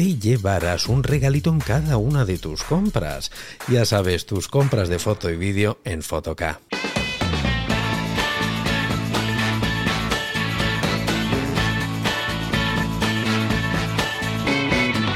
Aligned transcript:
te 0.00 0.18
llevarás 0.18 0.88
un 0.88 1.02
regalito 1.02 1.50
en 1.50 1.58
cada 1.58 1.98
una 1.98 2.24
de 2.24 2.38
tus 2.38 2.62
compras. 2.62 3.30
Ya 3.68 3.84
sabes, 3.84 4.24
tus 4.24 4.48
compras 4.48 4.88
de 4.88 4.98
foto 4.98 5.28
y 5.28 5.36
vídeo 5.36 5.78
en 5.84 6.00
Fotoca. 6.00 6.58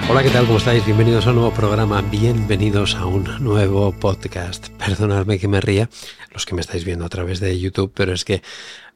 Hola, 0.07 0.23
¿qué 0.23 0.29
tal? 0.29 0.45
¿Cómo 0.45 0.59
estáis? 0.59 0.85
Bienvenidos 0.85 1.27
a 1.27 1.31
un 1.31 1.37
nuevo 1.37 1.55
programa, 1.55 2.03
bienvenidos 2.03 2.95
a 2.95 3.07
un 3.07 3.25
nuevo 3.43 3.91
podcast. 3.93 4.69
Perdonadme 4.69 5.39
que 5.39 5.49
me 5.49 5.63
ría, 5.63 5.89
los 6.31 6.45
que 6.45 6.55
me 6.55 6.61
estáis 6.61 6.85
viendo 6.85 7.07
a 7.07 7.09
través 7.09 7.41
de 7.41 7.59
YouTube, 7.59 7.91
pero 7.95 8.13
es 8.13 8.27
que 8.27 8.43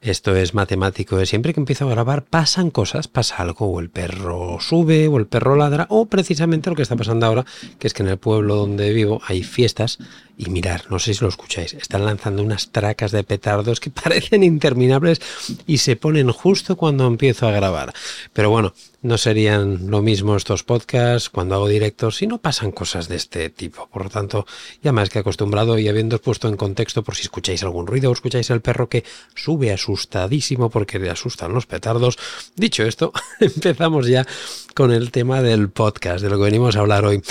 esto 0.01 0.35
es 0.35 0.53
matemático. 0.53 1.23
Siempre 1.25 1.53
que 1.53 1.59
empiezo 1.59 1.85
a 1.85 1.91
grabar 1.91 2.23
pasan 2.23 2.71
cosas, 2.71 3.07
pasa 3.07 3.35
algo, 3.37 3.65
o 3.67 3.79
el 3.79 3.89
perro 3.89 4.57
sube, 4.61 5.07
o 5.07 5.17
el 5.17 5.27
perro 5.27 5.55
ladra, 5.55 5.87
o 5.89 6.05
precisamente 6.05 6.69
lo 6.69 6.75
que 6.75 6.83
está 6.83 6.95
pasando 6.95 7.25
ahora, 7.25 7.45
que 7.77 7.87
es 7.87 7.93
que 7.93 8.03
en 8.03 8.09
el 8.09 8.17
pueblo 8.17 8.55
donde 8.55 8.93
vivo 8.93 9.21
hay 9.27 9.43
fiestas 9.43 9.99
y 10.39 10.49
mirar, 10.49 10.85
no 10.89 10.99
sé 10.99 11.13
si 11.13 11.21
lo 11.21 11.27
escucháis, 11.27 11.73
están 11.73 12.05
lanzando 12.05 12.41
unas 12.41 12.69
tracas 12.69 13.11
de 13.11 13.25
petardos 13.25 13.81
que 13.81 13.89
parecen 14.03 14.43
interminables 14.43 15.19
y 15.67 15.79
se 15.79 15.97
ponen 15.97 16.31
justo 16.31 16.77
cuando 16.77 17.05
empiezo 17.05 17.45
a 17.45 17.51
grabar. 17.51 17.93
Pero 18.31 18.49
bueno, 18.49 18.73
no 19.01 19.17
serían 19.17 19.89
lo 19.89 20.01
mismo 20.01 20.35
estos 20.37 20.63
podcasts 20.63 21.29
cuando 21.29 21.55
hago 21.55 21.67
directos 21.67 22.17
si 22.17 22.27
no 22.27 22.37
pasan 22.37 22.71
cosas 22.71 23.09
de 23.09 23.17
este 23.17 23.49
tipo. 23.49 23.87
Por 23.87 24.05
lo 24.05 24.09
tanto, 24.09 24.45
ya 24.81 24.93
más 24.93 25.09
que 25.09 25.19
acostumbrado 25.19 25.77
y 25.77 25.89
habiendo 25.89 26.19
puesto 26.21 26.47
en 26.47 26.55
contexto 26.55 27.03
por 27.03 27.15
si 27.15 27.23
escucháis 27.23 27.63
algún 27.63 27.87
ruido 27.87 28.09
o 28.09 28.13
escucháis 28.13 28.49
el 28.49 28.61
perro 28.61 28.87
que 28.87 29.03
sube 29.35 29.71
asustadísimo 29.89 30.69
porque 30.69 30.99
le 30.99 31.09
asustan 31.09 31.53
los 31.53 31.65
petardos. 31.65 32.17
Dicho 32.55 32.83
esto, 32.83 33.11
empezamos 33.39 34.07
ya 34.07 34.25
con 34.75 34.91
el 34.91 35.11
tema 35.11 35.41
del 35.41 35.69
podcast, 35.69 36.21
de 36.23 36.29
lo 36.29 36.37
que 36.37 36.43
venimos 36.43 36.75
a 36.75 36.79
hablar 36.79 37.05
hoy. 37.05 37.21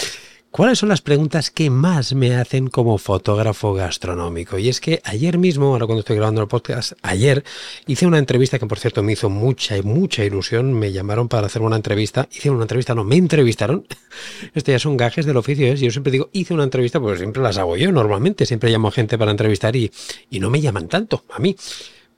¿Cuáles 0.51 0.79
son 0.79 0.89
las 0.89 1.03
preguntas 1.03 1.51
que 1.51 1.69
más 1.69 2.15
me 2.15 2.35
hacen 2.35 2.69
como 2.69 2.97
fotógrafo 2.97 3.75
gastronómico? 3.75 4.59
Y 4.59 4.71
es 4.71 4.81
que 4.81 5.01
ayer 5.05 5.37
mismo, 5.37 5.67
ahora 5.67 5.85
cuando 5.85 6.01
estoy 6.01 6.17
grabando 6.17 6.41
el 6.41 6.49
podcast, 6.49 6.95
ayer 7.03 7.45
hice 7.87 8.07
una 8.07 8.19
entrevista 8.19 8.59
que 8.59 8.67
por 8.67 8.79
cierto 8.79 9.03
me 9.03 9.13
hizo 9.13 9.29
mucha 9.29 9.77
y 9.77 9.83
mucha 9.83 10.25
ilusión. 10.25 10.73
Me 10.73 10.91
llamaron 10.91 11.29
para 11.29 11.47
hacer 11.47 11.61
una 11.61 11.77
entrevista. 11.77 12.29
Hice 12.33 12.49
una 12.51 12.63
entrevista, 12.63 12.95
no, 12.95 13.05
me 13.05 13.17
entrevistaron. 13.17 13.87
Esto 14.55 14.73
ya 14.73 14.79
son 14.79 14.97
gajes 14.97 15.27
del 15.27 15.37
oficio, 15.37 15.67
¿eh? 15.67 15.77
Yo 15.77 15.91
siempre 15.91 16.11
digo, 16.11 16.31
hice 16.33 16.55
una 16.55 16.65
entrevista 16.65 16.99
porque 16.99 17.19
siempre 17.19 17.43
las 17.43 17.59
hago 17.59 17.77
yo 17.77 17.93
normalmente. 17.93 18.47
Siempre 18.47 18.71
llamo 18.71 18.89
a 18.89 18.93
gente 18.93 19.19
para 19.19 19.31
entrevistar 19.31 19.77
y, 19.77 19.93
y 20.31 20.41
no 20.41 20.49
me 20.49 20.63
llaman 20.63 20.89
tanto 20.89 21.25
a 21.31 21.39
mí 21.39 21.55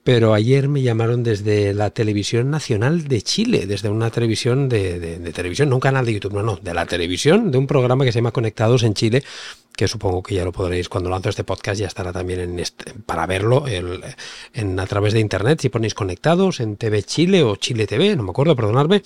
pero 0.03 0.33
ayer 0.33 0.67
me 0.67 0.81
llamaron 0.81 1.23
desde 1.23 1.73
la 1.73 1.91
televisión 1.91 2.49
nacional 2.49 3.07
de 3.07 3.21
Chile, 3.21 3.67
desde 3.67 3.89
una 3.89 4.09
televisión 4.09 4.67
de, 4.67 5.19
televisión, 5.33 5.69
no 5.69 5.75
un 5.75 5.81
canal 5.81 6.05
de 6.05 6.13
YouTube, 6.13 6.33
no, 6.33 6.41
no, 6.41 6.55
de 6.61 6.73
la 6.73 6.85
televisión, 6.85 7.51
de 7.51 7.57
un 7.59 7.67
programa 7.67 8.03
que 8.03 8.11
se 8.11 8.19
llama 8.19 8.31
Conectados 8.31 8.81
en 8.83 8.95
Chile, 8.95 9.23
que 9.75 9.87
supongo 9.87 10.23
que 10.23 10.35
ya 10.35 10.43
lo 10.43 10.51
podréis 10.51 10.89
cuando 10.89 11.09
lanzo 11.09 11.29
este 11.29 11.43
podcast, 11.43 11.79
ya 11.79 11.87
estará 11.87 12.11
también 12.11 12.57
este, 12.59 12.93
para 13.05 13.27
verlo 13.27 13.65
en, 13.67 14.79
a 14.79 14.87
través 14.87 15.13
de 15.13 15.19
internet, 15.19 15.61
si 15.61 15.69
ponéis 15.69 15.93
Conectados 15.93 16.59
en 16.61 16.77
TV 16.77 17.03
Chile 17.03 17.43
o 17.43 17.55
Chile 17.55 17.85
TV, 17.85 18.15
no 18.15 18.23
me 18.23 18.31
acuerdo, 18.31 18.55
perdonadme. 18.55 19.03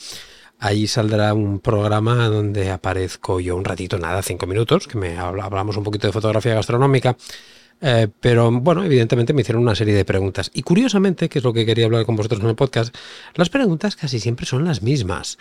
Ahí 0.57 0.87
saldrá 0.87 1.33
un 1.33 1.59
programa 1.59 2.29
donde 2.29 2.71
aparezco 2.71 3.41
yo 3.41 3.57
un 3.57 3.65
ratito, 3.65 3.99
nada, 3.99 4.21
cinco 4.21 4.47
minutos, 4.47 4.87
que 4.87 4.97
me 4.97 5.17
hablamos 5.17 5.75
un 5.75 5.83
poquito 5.83 6.07
de 6.07 6.13
fotografía 6.13 6.55
gastronómica 6.55 7.17
eh, 7.81 8.07
pero 8.19 8.51
bueno, 8.51 8.83
evidentemente 8.83 9.33
me 9.33 9.41
hicieron 9.41 9.63
una 9.63 9.75
serie 9.75 9.93
de 9.93 10.05
preguntas. 10.05 10.51
Y 10.53 10.63
curiosamente, 10.63 11.29
que 11.29 11.39
es 11.39 11.45
lo 11.45 11.53
que 11.53 11.65
quería 11.65 11.85
hablar 11.85 12.05
con 12.05 12.15
vosotros 12.15 12.41
en 12.41 12.49
el 12.49 12.55
podcast, 12.55 12.95
las 13.35 13.49
preguntas 13.49 13.95
casi 13.95 14.19
siempre 14.19 14.45
son 14.45 14.65
las 14.65 14.81
mismas. 14.81 15.37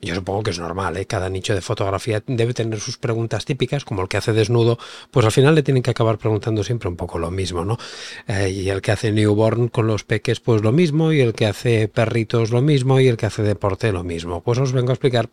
Yo 0.00 0.14
supongo 0.14 0.42
que 0.42 0.50
es 0.50 0.58
normal, 0.58 0.96
¿eh? 0.96 1.06
cada 1.06 1.30
nicho 1.30 1.54
de 1.54 1.60
fotografía 1.60 2.22
debe 2.26 2.52
tener 2.52 2.78
sus 2.78 2.98
preguntas 2.98 3.44
típicas, 3.44 3.84
como 3.84 4.02
el 4.02 4.08
que 4.08 4.18
hace 4.18 4.32
desnudo, 4.32 4.78
pues 5.10 5.24
al 5.24 5.32
final 5.32 5.54
le 5.54 5.62
tienen 5.62 5.82
que 5.82 5.90
acabar 5.90 6.18
preguntando 6.18 6.62
siempre 6.62 6.88
un 6.88 6.96
poco 6.96 7.18
lo 7.18 7.30
mismo, 7.30 7.64
¿no? 7.64 7.78
Eh, 8.26 8.50
y 8.50 8.68
el 8.68 8.82
que 8.82 8.92
hace 8.92 9.12
newborn 9.12 9.68
con 9.68 9.86
los 9.86 10.04
peques, 10.04 10.40
pues 10.40 10.62
lo 10.62 10.72
mismo, 10.72 11.12
y 11.12 11.20
el 11.20 11.32
que 11.32 11.46
hace 11.46 11.88
perritos 11.88 12.50
lo 12.50 12.60
mismo, 12.60 13.00
y 13.00 13.08
el 13.08 13.16
que 13.16 13.26
hace 13.26 13.42
deporte 13.42 13.92
lo 13.92 14.04
mismo. 14.04 14.42
Pues 14.42 14.58
os 14.58 14.72
vengo 14.72 14.90
a 14.90 14.94
explicar. 14.94 15.30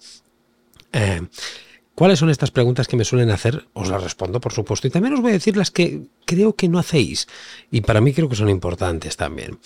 ¿Cuáles 2.01 2.17
son 2.17 2.31
estas 2.31 2.49
preguntas 2.49 2.87
que 2.87 2.97
me 2.97 3.05
suelen 3.05 3.29
hacer? 3.29 3.67
Os 3.73 3.87
las 3.87 4.01
respondo, 4.01 4.41
por 4.41 4.53
supuesto. 4.53 4.87
Y 4.87 4.89
también 4.89 5.13
os 5.13 5.21
voy 5.21 5.29
a 5.29 5.33
decir 5.33 5.55
las 5.55 5.69
que 5.69 6.01
creo 6.25 6.55
que 6.55 6.67
no 6.67 6.79
hacéis. 6.79 7.27
Y 7.69 7.81
para 7.81 8.01
mí 8.01 8.11
creo 8.11 8.27
que 8.27 8.35
son 8.35 8.49
importantes 8.49 9.17
también. 9.17 9.59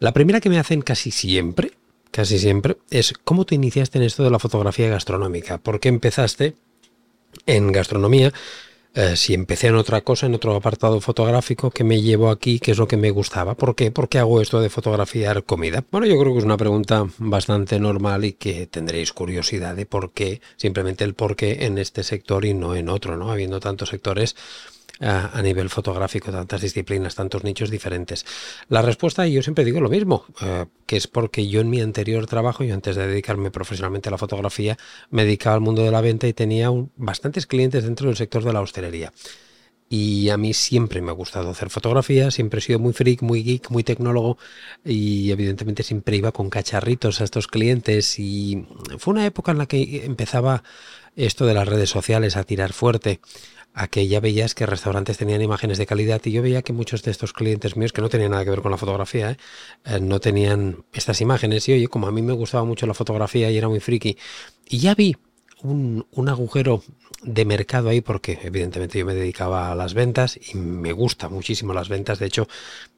La 0.00 0.12
primera 0.12 0.40
que 0.40 0.50
me 0.50 0.58
hacen 0.58 0.82
casi 0.82 1.12
siempre, 1.12 1.70
casi 2.10 2.40
siempre, 2.40 2.78
es 2.90 3.12
¿cómo 3.22 3.46
te 3.46 3.54
iniciaste 3.54 3.98
en 3.98 4.04
esto 4.04 4.24
de 4.24 4.30
la 4.30 4.40
fotografía 4.40 4.88
gastronómica? 4.88 5.58
¿Por 5.58 5.78
qué 5.78 5.88
empezaste 5.88 6.56
en 7.46 7.70
gastronomía? 7.70 8.32
Eh, 8.98 9.14
si 9.14 9.34
empecé 9.34 9.66
en 9.66 9.74
otra 9.74 10.00
cosa, 10.00 10.24
en 10.24 10.34
otro 10.34 10.54
apartado 10.54 11.02
fotográfico 11.02 11.70
que 11.70 11.84
me 11.84 12.00
llevo 12.00 12.30
aquí, 12.30 12.58
qué 12.58 12.70
es 12.70 12.78
lo 12.78 12.88
que 12.88 12.96
me 12.96 13.10
gustaba. 13.10 13.54
¿Por 13.54 13.74
qué? 13.74 13.90
¿Por 13.90 14.08
qué 14.08 14.18
hago 14.18 14.40
esto 14.40 14.58
de 14.58 14.70
fotografiar 14.70 15.44
comida? 15.44 15.84
Bueno, 15.90 16.06
yo 16.06 16.18
creo 16.18 16.32
que 16.32 16.38
es 16.38 16.46
una 16.46 16.56
pregunta 16.56 17.06
bastante 17.18 17.78
normal 17.78 18.24
y 18.24 18.32
que 18.32 18.66
tendréis 18.66 19.12
curiosidad 19.12 19.76
de 19.76 19.84
por 19.84 20.12
qué, 20.12 20.40
simplemente 20.56 21.04
el 21.04 21.12
por 21.12 21.36
qué 21.36 21.66
en 21.66 21.76
este 21.76 22.04
sector 22.04 22.46
y 22.46 22.54
no 22.54 22.74
en 22.74 22.88
otro, 22.88 23.18
¿no? 23.18 23.30
Habiendo 23.30 23.60
tantos 23.60 23.90
sectores 23.90 24.34
a, 25.00 25.40
nivel 25.42 25.68
fotográfico, 25.70 26.30
tantas 26.30 26.60
disciplinas, 26.60 27.14
tantos 27.14 27.44
nichos 27.44 27.70
diferentes? 27.70 28.24
La 28.68 28.82
respuesta, 28.82 29.26
y 29.26 29.32
yo 29.32 29.42
siempre 29.42 29.64
digo 29.64 29.80
lo 29.80 29.88
mismo, 29.88 30.24
eh, 30.40 30.66
que 30.86 30.96
es 30.96 31.06
porque 31.06 31.48
yo 31.48 31.60
en 31.60 31.70
mi 31.70 31.80
anterior 31.80 32.26
trabajo, 32.26 32.64
yo 32.64 32.74
antes 32.74 32.96
de 32.96 33.06
dedicarme 33.06 33.50
profesionalmente 33.50 34.08
a 34.08 34.12
la 34.12 34.18
fotografía, 34.18 34.76
me 35.10 35.24
dedicaba 35.24 35.54
al 35.54 35.60
mundo 35.60 35.82
de 35.82 35.90
la 35.90 36.00
venta 36.00 36.26
y 36.26 36.32
tenía 36.32 36.70
bastantes 36.96 37.46
clientes 37.46 37.84
dentro 37.84 38.08
del 38.08 38.16
sector 38.16 38.44
de 38.44 38.52
la 38.52 38.60
hostelería. 38.60 39.12
Y 39.88 40.30
a 40.30 40.36
mí 40.36 40.52
siempre 40.52 41.00
me 41.00 41.10
ha 41.10 41.14
gustado 41.14 41.50
hacer 41.50 41.70
fotografía, 41.70 42.32
siempre 42.32 42.58
he 42.58 42.62
sido 42.62 42.80
muy 42.80 42.92
freak, 42.92 43.22
muy 43.22 43.44
geek, 43.44 43.70
muy 43.70 43.84
tecnólogo 43.84 44.36
y 44.84 45.30
evidentemente 45.30 45.84
siempre 45.84 46.16
iba 46.16 46.32
con 46.32 46.50
cacharritos 46.50 47.20
a 47.20 47.24
estos 47.24 47.46
clientes 47.46 48.18
y 48.18 48.66
fue 48.98 49.14
una 49.14 49.26
época 49.26 49.52
en 49.52 49.58
la 49.58 49.66
que 49.66 50.04
empezaba 50.04 50.64
esto 51.14 51.46
de 51.46 51.54
las 51.54 51.68
redes 51.68 51.88
sociales 51.88 52.36
a 52.36 52.42
tirar 52.42 52.72
fuerte 52.72 53.20
a 53.76 53.88
que 53.88 54.08
ya 54.08 54.20
veías 54.20 54.54
que 54.54 54.64
restaurantes 54.64 55.18
tenían 55.18 55.42
imágenes 55.42 55.76
de 55.76 55.84
calidad 55.84 56.22
y 56.24 56.32
yo 56.32 56.40
veía 56.40 56.62
que 56.62 56.72
muchos 56.72 57.02
de 57.02 57.10
estos 57.10 57.34
clientes 57.34 57.76
míos, 57.76 57.92
que 57.92 58.00
no 58.00 58.08
tenían 58.08 58.30
nada 58.30 58.42
que 58.42 58.48
ver 58.48 58.62
con 58.62 58.70
la 58.70 58.78
fotografía, 58.78 59.32
¿eh? 59.32 59.36
Eh, 59.84 60.00
no 60.00 60.18
tenían 60.18 60.84
estas 60.94 61.20
imágenes 61.20 61.68
y 61.68 61.74
oye, 61.74 61.86
como 61.86 62.06
a 62.06 62.10
mí 62.10 62.22
me 62.22 62.32
gustaba 62.32 62.64
mucho 62.64 62.86
la 62.86 62.94
fotografía 62.94 63.50
y 63.50 63.58
era 63.58 63.68
muy 63.68 63.80
friki, 63.80 64.16
y 64.66 64.78
ya 64.78 64.94
vi 64.94 65.14
un, 65.62 66.06
un, 66.10 66.28
agujero 66.30 66.82
de 67.22 67.44
mercado 67.44 67.90
ahí 67.90 68.00
porque 68.00 68.38
evidentemente 68.42 68.98
yo 68.98 69.04
me 69.04 69.14
dedicaba 69.14 69.70
a 69.72 69.74
las 69.74 69.92
ventas 69.92 70.38
y 70.52 70.56
me 70.56 70.92
gusta 70.92 71.28
muchísimo 71.28 71.74
las 71.74 71.90
ventas. 71.90 72.18
De 72.18 72.26
hecho, 72.26 72.48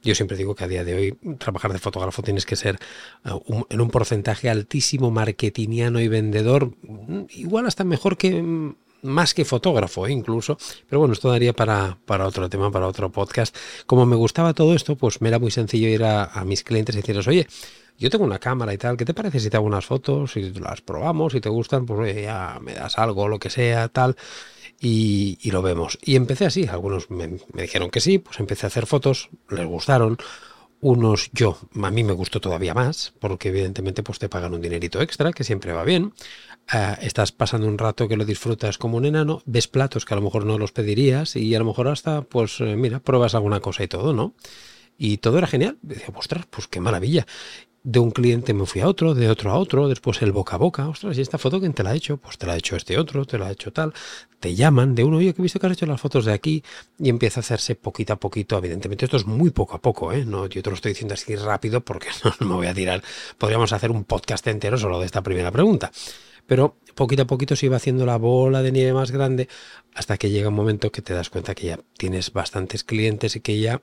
yo 0.03 0.15
siempre 0.15 0.37
digo 0.37 0.55
que 0.55 0.65
a 0.65 0.69
día 0.69 0.85
de 0.85 0.95
hoy 0.95 1.19
trabajar 1.39 1.73
de 1.73 1.79
fotógrafo 1.81 2.23
tienes 2.23 2.47
que 2.47 2.55
ser 2.55 2.79
eh, 3.25 3.31
en 3.69 3.81
un 3.81 3.91
porcentaje 3.91 4.49
altísimo 4.49 5.11
marketingiano 5.11 5.99
y 5.99 6.07
vendedor, 6.07 6.73
igual 7.31 7.67
hasta 7.67 7.83
mejor 7.83 8.17
que 8.17 8.75
más 9.03 9.35
que 9.35 9.45
fotógrafo 9.45 10.07
¿eh? 10.07 10.13
incluso, 10.13 10.59
pero 10.89 11.01
bueno, 11.01 11.15
esto 11.15 11.31
daría 11.31 11.53
para, 11.53 11.99
para 12.05 12.27
otro 12.27 12.49
tema, 12.49 12.71
para 12.71 12.87
otro 12.87 13.11
podcast. 13.11 13.57
Como 13.87 14.07
me 14.07 14.17
gustaba 14.17 14.55
todo 14.55 14.75
esto, 14.75 14.97
pues 14.97 15.21
me 15.21 15.29
era 15.29 15.39
muy 15.39 15.51
sencillo 15.51 15.89
ir 15.89 16.05
a, 16.05 16.25
a 16.25 16.45
mis 16.45 16.65
clientes 16.65 16.95
y 16.95 16.99
decirles, 16.99 17.27
oye, 17.29 17.47
yo 17.99 18.11
tengo 18.11 18.25
una 18.25 18.39
cámara 18.39 18.73
y 18.73 18.79
tal, 18.79 18.97
¿qué 18.97 19.05
te 19.05 19.13
parece 19.13 19.41
si 19.41 19.51
te 19.51 19.57
hago 19.57 19.67
unas 19.67 19.85
fotos, 19.85 20.33
si 20.33 20.53
las 20.53 20.81
probamos, 20.81 21.33
si 21.33 21.41
te 21.41 21.49
gustan, 21.49 21.85
pues 21.85 22.15
ya 22.15 22.59
me 22.63 22.75
das 22.75 22.97
algo, 22.97 23.27
lo 23.27 23.41
que 23.41 23.51
sea, 23.51 23.89
tal, 23.89 24.17
y, 24.81 25.39
y 25.43 25.51
lo 25.51 25.63
vemos. 25.63 25.99
Y 26.03 26.15
empecé 26.15 26.47
así, 26.47 26.67
algunos 26.69 27.11
me, 27.11 27.27
me, 27.53 27.63
dijeron 27.63 27.91
que 27.91 28.01
sí, 28.01 28.19
pues 28.19 28.39
empecé 28.39 28.67
a 28.67 28.69
hacer 28.69 28.87
fotos, 28.87 29.31
les 29.51 29.67
gustaron, 29.67 30.17
unos 30.81 31.31
yo, 31.33 31.59
a 31.83 31.91
mí 31.91 32.05
me 32.05 32.13
gustó 32.13 32.41
todavía 32.41 32.75
más, 32.75 33.13
porque 33.19 33.49
evidentemente 33.49 34.03
pues 34.03 34.19
te 34.19 34.29
pagan 34.29 34.55
un 34.55 34.61
dinerito 34.61 35.01
extra, 35.01 35.33
que 35.33 35.45
siempre 35.45 35.73
va 35.73 35.85
bien, 35.85 36.13
uh, 36.73 37.01
estás 37.01 37.33
pasando 37.33 37.67
un 37.67 37.79
rato 37.79 38.07
que 38.09 38.17
lo 38.17 38.25
disfrutas 38.25 38.79
como 38.79 38.97
un 38.97 39.05
enano, 39.05 39.43
ves 39.47 39.67
platos 39.67 40.05
que 40.05 40.15
a 40.15 40.17
lo 40.17 40.23
mejor 40.23 40.47
no 40.47 40.59
los 40.59 40.73
pedirías 40.73 41.37
y 41.37 41.55
a 41.55 41.59
lo 41.59 41.65
mejor 41.65 41.89
hasta, 41.89 42.23
pues 42.23 42.61
eh, 42.61 42.77
mira, 42.77 43.01
pruebas 43.01 43.35
alguna 43.35 43.61
cosa 43.61 43.83
y 43.83 43.89
todo, 43.89 44.13
¿no? 44.13 44.35
Y 44.97 45.19
todo 45.19 45.39
era 45.39 45.47
genial. 45.47 45.79
decía, 45.83 46.09
ostras, 46.15 46.47
pues 46.51 46.67
qué 46.67 46.81
maravilla 46.81 47.27
de 47.85 47.99
un 48.01 48.11
cliente 48.11 48.55
me 48.55 48.67
fui 48.67 48.81
a 48.81 48.89
otro, 48.89 49.15
de 49.15 49.31
otro 49.31 49.51
a 49.51 49.59
otro, 49.59 49.89
después 49.89 50.21
el 50.23 50.33
boca 50.33 50.57
a 50.57 50.59
boca, 50.59 50.89
ostras, 50.89 51.17
¿y 51.17 51.21
esta 51.21 51.39
foto 51.39 51.61
quién 51.61 51.73
te 51.73 51.83
la 51.83 51.91
ha 51.91 51.95
hecho? 51.95 52.17
Pues 52.17 52.37
te 52.37 52.47
la 52.47 52.55
ha 52.55 52.57
hecho 52.57 52.77
este 52.77 52.99
otro, 52.99 53.25
te 53.25 53.39
la 53.39 53.47
ha 53.47 53.53
hecho 53.53 53.73
tal, 53.73 53.95
te 54.41 54.55
llaman 54.55 54.95
de 54.95 55.05
uno, 55.05 55.19
oye, 55.19 55.33
que 55.33 55.41
he 55.41 55.45
visto 55.45 55.59
que 55.59 55.67
has 55.67 55.73
hecho 55.73 55.87
las 55.87 56.01
fotos 56.01 56.25
de 56.25 56.33
aquí, 56.33 56.63
y 56.99 57.09
empieza 57.09 57.41
a 57.41 57.43
hacerse 57.43 57.75
poquito 57.77 58.13
a 58.13 58.17
poquito, 58.17 58.59
evidentemente 58.59 59.05
esto 59.05 59.17
es 59.17 59.27
muy 59.27 59.51
poco 59.51 59.77
a 59.77 59.81
poco, 59.81 60.13
¿eh? 60.13 60.25
No, 60.25 60.47
yo 60.47 60.63
te 60.63 60.71
lo 60.71 60.75
estoy 60.75 60.93
diciendo 60.93 61.15
así 61.15 61.37
rápido 61.37 61.81
porque 61.81 62.09
no 62.41 62.47
me 62.47 62.55
voy 62.55 62.67
a 62.67 62.75
tirar, 62.75 63.03
podríamos 63.39 63.73
hacer 63.73 63.91
un 63.91 64.05
podcast 64.05 64.47
entero 64.49 64.77
solo 64.77 64.99
de 65.01 65.07
esta 65.07 65.23
primera 65.23 65.51
pregunta. 65.51 65.91
Pero 66.47 66.79
poquito 66.95 67.23
a 67.23 67.27
poquito 67.27 67.55
se 67.55 67.67
iba 67.67 67.77
haciendo 67.77 68.07
la 68.07 68.17
bola 68.17 68.63
de 68.63 68.73
nieve 68.73 68.95
más 68.95 69.11
grande 69.11 69.49
hasta 69.95 70.17
que 70.17 70.31
llega 70.31 70.49
un 70.49 70.55
momento 70.55 70.91
que 70.91 71.03
te 71.03 71.13
das 71.13 71.29
cuenta 71.29 71.55
que 71.55 71.67
ya 71.67 71.81
tienes 71.99 72.33
bastantes 72.33 72.85
clientes 72.85 73.37
y 73.37 73.41
que 73.41 73.61
ya 73.61 73.83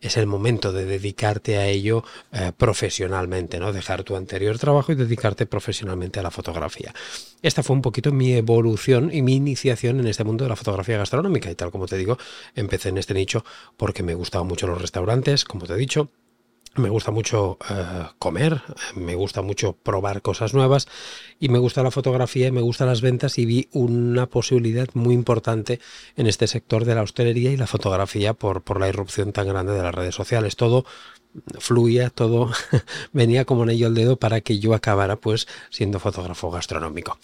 es 0.00 0.16
el 0.16 0.26
momento 0.26 0.72
de 0.72 0.84
dedicarte 0.84 1.58
a 1.58 1.66
ello 1.66 2.04
eh, 2.32 2.52
profesionalmente, 2.56 3.58
¿no? 3.58 3.72
Dejar 3.72 4.02
tu 4.02 4.16
anterior 4.16 4.58
trabajo 4.58 4.92
y 4.92 4.94
dedicarte 4.94 5.46
profesionalmente 5.46 6.20
a 6.20 6.22
la 6.22 6.30
fotografía. 6.30 6.94
Esta 7.42 7.62
fue 7.62 7.76
un 7.76 7.82
poquito 7.82 8.12
mi 8.12 8.32
evolución 8.32 9.10
y 9.12 9.22
mi 9.22 9.34
iniciación 9.34 10.00
en 10.00 10.06
este 10.06 10.24
mundo 10.24 10.44
de 10.44 10.50
la 10.50 10.56
fotografía 10.56 10.98
gastronómica 10.98 11.50
y 11.50 11.54
tal 11.54 11.70
como 11.70 11.86
te 11.86 11.96
digo, 11.96 12.18
empecé 12.54 12.88
en 12.88 12.98
este 12.98 13.14
nicho 13.14 13.44
porque 13.76 14.02
me 14.02 14.14
gustaban 14.14 14.48
mucho 14.48 14.66
los 14.66 14.80
restaurantes, 14.80 15.44
como 15.44 15.66
te 15.66 15.74
he 15.74 15.76
dicho, 15.76 16.10
me 16.76 16.88
gusta 16.88 17.10
mucho 17.10 17.58
uh, 17.68 18.14
comer, 18.18 18.62
me 18.94 19.14
gusta 19.14 19.42
mucho 19.42 19.72
probar 19.72 20.22
cosas 20.22 20.54
nuevas 20.54 20.86
y 21.40 21.48
me 21.48 21.58
gusta 21.58 21.82
la 21.82 21.90
fotografía 21.90 22.46
y 22.46 22.52
me 22.52 22.60
gustan 22.60 22.88
las 22.88 23.00
ventas 23.00 23.38
y 23.38 23.46
vi 23.46 23.68
una 23.72 24.26
posibilidad 24.26 24.88
muy 24.94 25.14
importante 25.14 25.80
en 26.16 26.26
este 26.26 26.46
sector 26.46 26.84
de 26.84 26.94
la 26.94 27.02
hostelería 27.02 27.50
y 27.50 27.56
la 27.56 27.66
fotografía 27.66 28.34
por, 28.34 28.62
por 28.62 28.78
la 28.78 28.88
irrupción 28.88 29.32
tan 29.32 29.48
grande 29.48 29.72
de 29.72 29.82
las 29.82 29.94
redes 29.94 30.14
sociales. 30.14 30.56
Todo 30.56 30.84
fluía, 31.58 32.10
todo 32.10 32.50
venía 33.12 33.44
como 33.44 33.64
en 33.64 33.70
ello 33.70 33.86
al 33.86 33.94
dedo 33.94 34.16
para 34.16 34.40
que 34.40 34.58
yo 34.58 34.74
acabara 34.74 35.16
pues 35.16 35.46
siendo 35.70 35.98
fotógrafo 35.98 36.50
gastronómico. 36.50 37.18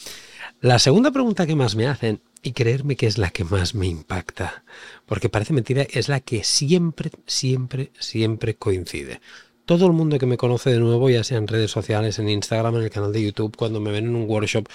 La 0.61 0.79
segunda 0.79 1.11
pregunta 1.11 1.47
que 1.47 1.55
más 1.55 1.77
me 1.77 1.87
hacen, 1.87 2.21
y 2.47 2.53
creerme 2.53 2.97
que 2.97 3.07
es 3.07 3.19
la 3.19 3.31
que 3.31 3.45
más 3.45 3.75
me 3.75 3.87
impacta, 3.89 4.65
porque 5.05 5.29
parece 5.29 5.53
mentira, 5.53 5.87
es 5.91 6.09
la 6.09 6.21
que 6.21 6.45
siempre, 6.45 7.11
siempre, 7.27 7.91
siempre 7.99 8.55
coincide. 8.55 9.21
Todo 9.65 9.87
el 9.87 9.93
mundo 9.93 10.19
que 10.19 10.27
me 10.27 10.37
conoce 10.37 10.71
de 10.71 10.79
nuevo, 10.79 11.11
ya 11.11 11.25
sea 11.25 11.39
en 11.39 11.49
redes 11.49 11.73
sociales, 11.73 12.21
en 12.21 12.29
Instagram, 12.29 12.77
en 12.77 12.83
el 12.85 12.91
canal 12.91 13.13
de 13.13 13.25
YouTube, 13.25 13.57
cuando 13.57 13.81
me 13.81 13.91
ven 13.91 14.07
en 14.07 14.15
un 14.15 14.31
workshop, 14.31 14.69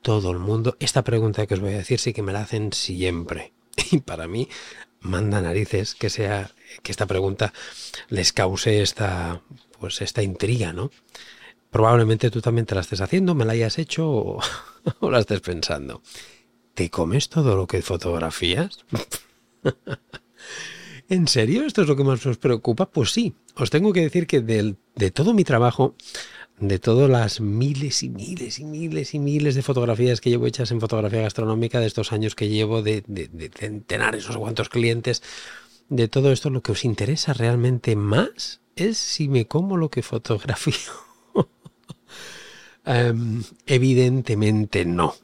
todo 0.00 0.30
el 0.30 0.38
mundo, 0.38 0.76
esta 0.80 1.04
pregunta 1.04 1.46
que 1.46 1.54
os 1.54 1.60
voy 1.60 1.74
a 1.74 1.78
decir 1.78 1.98
sí 1.98 2.14
que 2.14 2.22
me 2.22 2.32
la 2.32 2.40
hacen 2.40 2.72
siempre. 2.72 3.52
Y 3.92 3.98
para 3.98 4.26
mí 4.26 4.48
manda 5.00 5.40
narices 5.40 5.94
que 5.94 6.10
sea 6.10 6.50
que 6.82 6.92
esta 6.92 7.06
pregunta 7.06 7.52
les 8.08 8.32
cause 8.32 8.82
esta 8.82 9.42
pues 9.78 10.00
esta 10.02 10.22
intriga, 10.22 10.72
¿no? 10.72 10.90
Probablemente 11.70 12.30
tú 12.30 12.40
también 12.40 12.66
te 12.66 12.74
la 12.74 12.82
estés 12.82 13.00
haciendo, 13.00 13.34
me 13.34 13.44
la 13.44 13.52
hayas 13.52 13.78
hecho 13.78 14.08
o, 14.08 14.40
o 15.00 15.10
la 15.10 15.20
estés 15.20 15.40
pensando. 15.40 16.02
¿Te 16.80 16.88
comes 16.88 17.28
todo 17.28 17.56
lo 17.56 17.66
que 17.66 17.82
fotografías? 17.82 18.86
¿En 21.10 21.28
serio? 21.28 21.66
¿Esto 21.66 21.82
es 21.82 21.88
lo 21.88 21.94
que 21.94 22.04
más 22.04 22.24
os 22.24 22.38
preocupa? 22.38 22.90
Pues 22.90 23.10
sí, 23.10 23.34
os 23.54 23.68
tengo 23.68 23.92
que 23.92 24.00
decir 24.00 24.26
que 24.26 24.40
de, 24.40 25.10
todo 25.10 25.34
mi 25.34 25.44
trabajo, 25.44 25.94
de 26.58 26.78
todas 26.78 27.10
las 27.10 27.42
miles 27.42 28.02
y 28.02 28.08
miles 28.08 28.60
y 28.60 28.64
miles 28.64 29.12
y 29.12 29.18
miles 29.18 29.56
de 29.56 29.60
fotografías 29.60 30.22
que 30.22 30.30
llevo 30.30 30.46
hechas 30.46 30.70
en 30.70 30.80
fotografía 30.80 31.20
gastronómica, 31.20 31.80
de 31.80 31.86
estos 31.86 32.14
años 32.14 32.34
que 32.34 32.48
llevo, 32.48 32.80
de, 32.80 33.04
de, 33.06 33.28
de 33.28 33.50
centenares 33.50 34.30
o 34.30 34.40
cuantos 34.40 34.70
clientes, 34.70 35.22
de 35.90 36.08
todo 36.08 36.32
esto, 36.32 36.48
lo 36.48 36.62
que 36.62 36.72
os 36.72 36.86
interesa 36.86 37.34
realmente 37.34 37.94
más 37.94 38.62
es 38.74 38.96
si 38.96 39.28
me 39.28 39.46
como 39.46 39.76
lo 39.76 39.90
que 39.90 40.02
fotografío. 40.02 40.92
um, 42.86 43.42
evidentemente 43.66 44.86
no. 44.86 45.14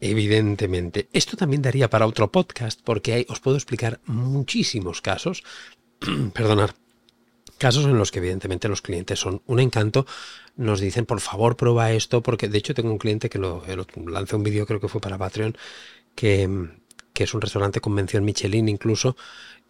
Evidentemente. 0.00 1.08
Esto 1.12 1.36
también 1.36 1.62
daría 1.62 1.88
para 1.88 2.06
otro 2.06 2.30
podcast 2.30 2.80
porque 2.82 3.12
hay, 3.12 3.26
os 3.28 3.40
puedo 3.40 3.56
explicar 3.56 4.00
muchísimos 4.06 5.00
casos. 5.00 5.42
perdonar. 6.34 6.74
Casos 7.58 7.84
en 7.84 7.96
los 7.96 8.10
que 8.10 8.18
evidentemente 8.18 8.68
los 8.68 8.82
clientes 8.82 9.18
son 9.18 9.42
un 9.46 9.60
encanto, 9.60 10.06
nos 10.56 10.80
dicen 10.80 11.06
por 11.06 11.20
favor 11.20 11.56
prueba 11.56 11.92
esto, 11.92 12.20
porque 12.20 12.48
de 12.48 12.58
hecho 12.58 12.74
tengo 12.74 12.90
un 12.90 12.98
cliente 12.98 13.30
que 13.30 13.38
lo, 13.38 13.62
lancé 14.06 14.36
un 14.36 14.42
vídeo, 14.42 14.66
creo 14.66 14.80
que 14.80 14.88
fue 14.88 15.00
para 15.00 15.18
Patreon, 15.18 15.56
que, 16.16 16.68
que 17.12 17.24
es 17.24 17.32
un 17.32 17.40
restaurante 17.40 17.80
con 17.80 17.92
mención 17.92 18.24
Michelin 18.24 18.68
incluso, 18.68 19.16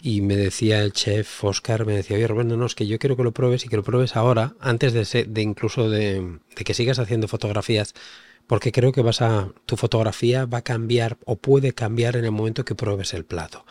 y 0.02 0.22
me 0.22 0.34
decía 0.34 0.82
el 0.82 0.92
chef 0.92 1.44
Oscar, 1.44 1.84
me 1.84 1.94
decía, 1.94 2.16
oye 2.16 2.26
Roberto, 2.26 2.56
no, 2.56 2.66
es 2.66 2.74
que 2.74 2.86
yo 2.86 2.98
quiero 2.98 3.16
que 3.16 3.22
lo 3.22 3.32
pruebes 3.32 3.64
y 3.66 3.68
que 3.68 3.76
lo 3.76 3.82
pruebes 3.82 4.16
ahora, 4.16 4.54
antes 4.60 4.94
de, 4.94 5.04
ser, 5.04 5.28
de 5.28 5.42
incluso 5.42 5.90
de 5.90 6.38
que 6.56 6.74
sigas 6.74 6.98
haciendo 6.98 7.28
fotografías 7.28 7.94
porque 8.46 8.72
creo 8.72 8.92
que 8.92 9.02
vas 9.02 9.22
a 9.22 9.48
tu 9.66 9.76
fotografía 9.76 10.46
va 10.46 10.58
a 10.58 10.62
cambiar 10.62 11.18
o 11.24 11.36
puede 11.36 11.72
cambiar 11.72 12.16
en 12.16 12.24
el 12.24 12.32
momento 12.32 12.64
que 12.64 12.74
pruebes 12.74 13.14
el 13.14 13.24
plato. 13.24 13.64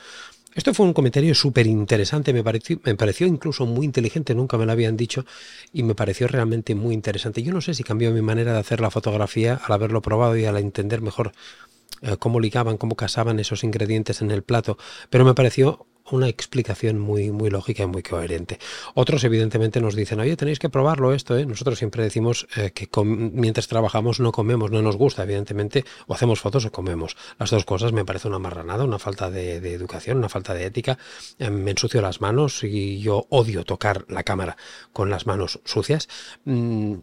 Esto 0.55 0.73
fue 0.73 0.85
un 0.85 0.93
comentario 0.93 1.33
súper 1.33 1.65
interesante, 1.65 2.31
me 2.31 2.43
pareció, 2.43 2.79
me 2.83 2.93
pareció 2.95 3.25
incluso 3.25 3.65
muy 3.65 3.85
inteligente, 3.85 4.35
nunca 4.35 4.55
me 4.57 4.67
lo 4.67 4.71
habían 4.71 4.95
dicho 4.95 5.25
y 5.71 5.81
me 5.81 5.95
pareció 5.95 6.27
realmente 6.27 6.75
muy 6.75 6.93
interesante. 6.93 7.41
Yo 7.41 7.51
no 7.51 7.61
sé 7.61 7.73
si 7.73 7.83
cambió 7.83 8.11
mi 8.11 8.21
manera 8.21 8.53
de 8.53 8.59
hacer 8.59 8.79
la 8.79 8.91
fotografía 8.91 9.59
al 9.65 9.73
haberlo 9.73 10.01
probado 10.03 10.37
y 10.37 10.45
al 10.45 10.57
entender 10.57 11.01
mejor 11.01 11.31
eh, 12.01 12.17
cómo 12.19 12.39
ligaban, 12.39 12.77
cómo 12.77 12.95
casaban 12.95 13.39
esos 13.39 13.63
ingredientes 13.63 14.21
en 14.21 14.29
el 14.29 14.43
plato, 14.43 14.77
pero 15.09 15.25
me 15.25 15.33
pareció 15.33 15.87
una 16.13 16.29
explicación 16.29 16.99
muy, 16.99 17.31
muy 17.31 17.49
lógica 17.49 17.83
y 17.83 17.87
muy 17.87 18.03
coherente. 18.03 18.59
Otros, 18.93 19.23
evidentemente, 19.23 19.81
nos 19.81 19.95
dicen, 19.95 20.19
oye, 20.19 20.37
tenéis 20.37 20.59
que 20.59 20.69
probarlo 20.69 21.13
esto, 21.13 21.35
¿eh? 21.35 21.45
Nosotros 21.45 21.79
siempre 21.79 22.03
decimos 22.03 22.47
eh, 22.55 22.71
que 22.71 22.87
mientras 23.03 23.67
trabajamos 23.67 24.19
no 24.19 24.31
comemos, 24.31 24.69
no 24.69 24.81
nos 24.81 24.95
gusta, 24.95 25.23
evidentemente, 25.23 25.85
o 26.05 26.13
hacemos 26.13 26.39
fotos 26.39 26.65
o 26.65 26.71
comemos. 26.71 27.17
Las 27.39 27.49
dos 27.49 27.65
cosas 27.65 27.93
me 27.93 28.05
parece 28.05 28.27
una 28.27 28.37
marranada, 28.37 28.83
una 28.83 28.99
falta 28.99 29.31
de, 29.31 29.57
educación, 29.73 30.17
una 30.17 30.29
falta 30.29 30.53
de 30.53 30.65
ética. 30.65 30.99
Eh, 31.39 31.49
me 31.49 31.71
ensucio 31.71 32.01
las 32.01 32.21
manos 32.21 32.63
y 32.63 32.99
yo 32.99 33.25
odio 33.29 33.63
tocar 33.65 34.05
la 34.07 34.23
cámara 34.23 34.55
con 34.91 35.09
las 35.09 35.25
manos 35.25 35.61
sucias. 35.65 36.07
Mm, 36.45 36.95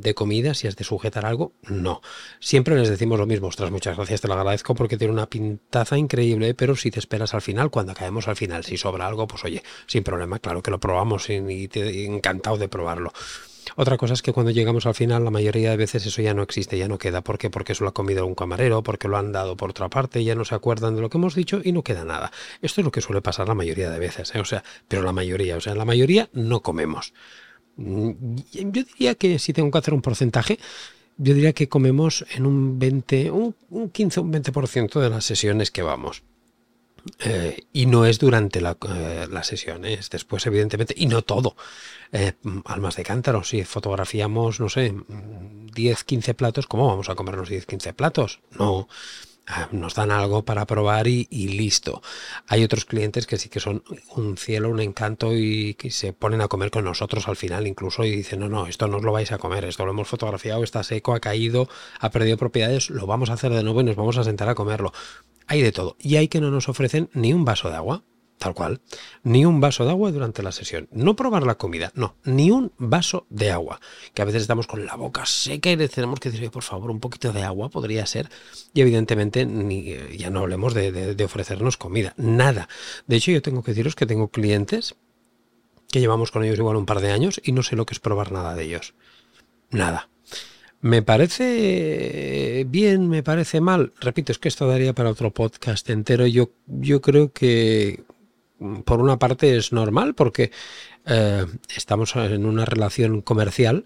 de 0.00 0.14
comida, 0.14 0.52
si 0.52 0.68
has 0.68 0.76
de 0.76 0.84
sujetar 0.84 1.24
algo, 1.24 1.54
no. 1.62 2.02
Siempre 2.38 2.76
les 2.76 2.90
decimos 2.90 3.18
lo 3.18 3.26
mismo, 3.26 3.48
ostras, 3.48 3.70
muchas 3.70 3.96
gracias, 3.96 4.20
te 4.20 4.28
lo 4.28 4.34
agradezco 4.34 4.74
porque 4.74 4.98
tiene 4.98 5.12
una 5.12 5.26
pintaza 5.26 5.96
increíble, 5.96 6.52
pero 6.54 6.76
si 6.76 6.90
te 6.90 6.98
esperas 6.98 7.32
al 7.32 7.40
final, 7.40 7.70
cuando 7.70 7.94
al 8.28 8.36
final. 8.36 8.64
Si 8.64 8.76
sobra 8.76 9.06
algo, 9.06 9.26
pues 9.26 9.44
oye, 9.44 9.62
sin 9.86 10.02
problema, 10.02 10.38
claro 10.38 10.62
que 10.62 10.70
lo 10.70 10.78
probamos 10.78 11.30
y, 11.30 11.34
y 11.34 11.68
te, 11.68 12.04
encantado 12.04 12.56
de 12.56 12.68
probarlo. 12.68 13.12
Otra 13.76 13.96
cosa 13.96 14.14
es 14.14 14.22
que 14.22 14.32
cuando 14.32 14.50
llegamos 14.50 14.86
al 14.86 14.94
final, 14.94 15.24
la 15.24 15.30
mayoría 15.30 15.70
de 15.70 15.76
veces 15.76 16.04
eso 16.06 16.22
ya 16.22 16.34
no 16.34 16.42
existe, 16.42 16.78
ya 16.78 16.88
no 16.88 16.98
queda. 16.98 17.22
¿Por 17.22 17.38
qué? 17.38 17.50
Porque 17.50 17.72
eso 17.72 17.84
lo 17.84 17.90
ha 17.90 17.94
comido 17.94 18.26
un 18.26 18.34
camarero, 18.34 18.82
porque 18.82 19.08
lo 19.08 19.16
han 19.16 19.32
dado 19.32 19.56
por 19.56 19.70
otra 19.70 19.88
parte, 19.88 20.24
ya 20.24 20.34
no 20.34 20.44
se 20.44 20.54
acuerdan 20.54 20.96
de 20.96 21.02
lo 21.02 21.10
que 21.10 21.18
hemos 21.18 21.34
dicho 21.34 21.60
y 21.62 21.72
no 21.72 21.82
queda 21.82 22.04
nada. 22.04 22.32
Esto 22.62 22.80
es 22.80 22.84
lo 22.84 22.90
que 22.90 23.00
suele 23.00 23.22
pasar 23.22 23.48
la 23.48 23.54
mayoría 23.54 23.90
de 23.90 23.98
veces, 23.98 24.34
¿eh? 24.34 24.40
o 24.40 24.44
sea, 24.44 24.64
pero 24.88 25.02
la 25.02 25.12
mayoría, 25.12 25.56
o 25.56 25.60
sea, 25.60 25.74
la 25.74 25.84
mayoría 25.84 26.28
no 26.32 26.60
comemos. 26.60 27.12
Mm, 27.76 28.36
yo 28.52 28.84
diría 28.84 29.14
que 29.14 29.38
si 29.38 29.52
tengo 29.52 29.70
que 29.70 29.78
hacer 29.78 29.94
un 29.94 30.02
porcentaje, 30.02 30.58
yo 31.16 31.34
diría 31.34 31.52
que 31.52 31.68
comemos 31.68 32.24
en 32.34 32.46
un 32.46 32.78
20, 32.78 33.30
un, 33.30 33.54
un 33.68 33.90
15, 33.90 34.20
un 34.20 34.32
20% 34.32 35.00
de 35.00 35.10
las 35.10 35.24
sesiones 35.24 35.70
que 35.70 35.82
vamos. 35.82 36.22
Eh, 37.18 37.64
y 37.72 37.86
no 37.86 38.04
es 38.06 38.18
durante 38.18 38.60
la, 38.60 38.76
eh, 38.88 39.26
sesión, 39.42 39.84
¿eh? 39.84 39.94
es 39.94 40.10
después, 40.10 40.46
evidentemente, 40.46 40.94
y 40.96 41.06
no 41.06 41.22
todo. 41.22 41.56
Eh, 42.12 42.34
almas 42.64 42.96
de 42.96 43.04
cántaro, 43.04 43.44
si 43.44 43.64
fotografiamos, 43.64 44.60
no 44.60 44.68
sé, 44.68 44.94
10, 45.08 46.04
15 46.04 46.34
platos, 46.34 46.66
¿cómo 46.66 46.86
vamos 46.86 47.08
a 47.08 47.14
comernos 47.14 47.48
10, 47.48 47.66
15 47.66 47.92
platos? 47.92 48.40
No. 48.50 48.88
Ah, 49.52 49.68
nos 49.72 49.94
dan 49.94 50.12
algo 50.12 50.44
para 50.44 50.64
probar 50.64 51.08
y, 51.08 51.26
listo. 51.30 52.02
Hay 52.46 52.62
otros 52.62 52.84
clientes 52.84 53.26
que 53.26 53.36
sí 53.36 53.48
que 53.48 53.58
son 53.58 53.82
un 54.14 54.36
cielo, 54.36 54.70
un 54.70 54.78
encanto 54.80 55.34
y 55.34 55.74
que 55.74 55.90
se 55.90 56.12
ponen 56.12 56.40
a 56.40 56.46
comer 56.46 56.70
con 56.70 56.84
nosotros 56.84 57.26
al 57.26 57.34
final 57.34 57.66
incluso 57.66 58.04
y 58.04 58.14
dicen, 58.14 58.40
no, 58.40 58.48
no, 58.48 58.68
esto 58.68 58.86
no 58.86 58.98
os 58.98 59.02
lo 59.02 59.10
vais 59.10 59.32
a 59.32 59.38
comer, 59.38 59.64
esto 59.64 59.84
lo 59.84 59.90
hemos 59.90 60.06
fotografiado, 60.06 60.62
está 60.62 60.84
seco, 60.84 61.14
ha 61.14 61.20
caído, 61.20 61.68
ha 61.98 62.10
perdido 62.10 62.36
propiedades, 62.36 62.90
lo 62.90 63.06
vamos 63.06 63.28
a 63.30 63.32
hacer 63.32 63.52
de 63.52 63.64
nuevo 63.64 63.80
y 63.80 63.84
nos 63.84 63.96
vamos 63.96 64.18
a 64.18 64.24
sentar 64.24 64.48
a 64.48 64.54
comerlo. 64.54 64.92
Hay 65.50 65.62
de 65.62 65.72
todo. 65.72 65.96
Y 65.98 66.14
hay 66.14 66.28
que 66.28 66.40
no 66.40 66.52
nos 66.52 66.68
ofrecen 66.68 67.10
ni 67.12 67.32
un 67.32 67.44
vaso 67.44 67.68
de 67.68 67.74
agua 67.74 68.04
tal 68.38 68.54
cual, 68.54 68.80
ni 69.22 69.44
un 69.44 69.60
vaso 69.60 69.84
de 69.84 69.90
agua 69.90 70.10
durante 70.12 70.42
la 70.42 70.50
sesión. 70.50 70.88
No 70.92 71.14
probar 71.14 71.42
la 71.42 71.56
comida, 71.56 71.92
no, 71.94 72.16
ni 72.24 72.50
un 72.50 72.72
vaso 72.78 73.26
de 73.28 73.50
agua. 73.50 73.80
Que 74.14 74.22
a 74.22 74.24
veces 74.24 74.40
estamos 74.40 74.66
con 74.66 74.86
la 74.86 74.96
boca 74.96 75.26
seca 75.26 75.70
y 75.70 75.76
le 75.76 75.90
tenemos 75.90 76.20
que 76.20 76.30
decir, 76.30 76.50
por 76.50 76.62
favor, 76.62 76.90
un 76.90 77.00
poquito 77.00 77.34
de 77.34 77.42
agua 77.42 77.68
podría 77.68 78.06
ser. 78.06 78.30
Y 78.72 78.80
evidentemente 78.80 79.44
ni, 79.44 79.94
ya 80.16 80.30
no 80.30 80.40
hablemos 80.40 80.72
de, 80.72 81.14
de 81.14 81.24
ofrecernos 81.24 81.76
comida, 81.76 82.14
nada. 82.16 82.66
De 83.06 83.16
hecho, 83.16 83.30
yo 83.30 83.42
tengo 83.42 83.62
que 83.62 83.72
deciros 83.72 83.94
que 83.94 84.06
tengo 84.06 84.28
clientes 84.28 84.94
que 85.92 86.00
llevamos 86.00 86.30
con 86.30 86.42
ellos 86.42 86.58
igual 86.58 86.76
un 86.76 86.86
par 86.86 87.00
de 87.00 87.10
años 87.10 87.42
y 87.44 87.52
no 87.52 87.62
sé 87.62 87.76
lo 87.76 87.84
que 87.84 87.92
es 87.92 88.00
probar 88.00 88.32
nada 88.32 88.54
de 88.54 88.64
ellos. 88.64 88.94
Nada. 89.70 90.08
Me 90.82 91.02
parece 91.02 92.64
bien, 92.68 93.08
me 93.08 93.22
parece 93.22 93.60
mal. 93.60 93.92
Repito, 94.00 94.32
es 94.32 94.38
que 94.38 94.48
esto 94.48 94.66
daría 94.66 94.94
para 94.94 95.10
otro 95.10 95.32
podcast 95.32 95.88
entero. 95.90 96.26
Yo, 96.26 96.50
yo 96.66 97.02
creo 97.02 97.32
que 97.32 98.02
por 98.84 99.00
una 99.00 99.18
parte 99.18 99.56
es 99.56 99.72
normal 99.72 100.14
porque 100.14 100.50
eh, 101.06 101.46
estamos 101.74 102.14
en 102.16 102.46
una 102.46 102.64
relación 102.64 103.22
comercial 103.22 103.84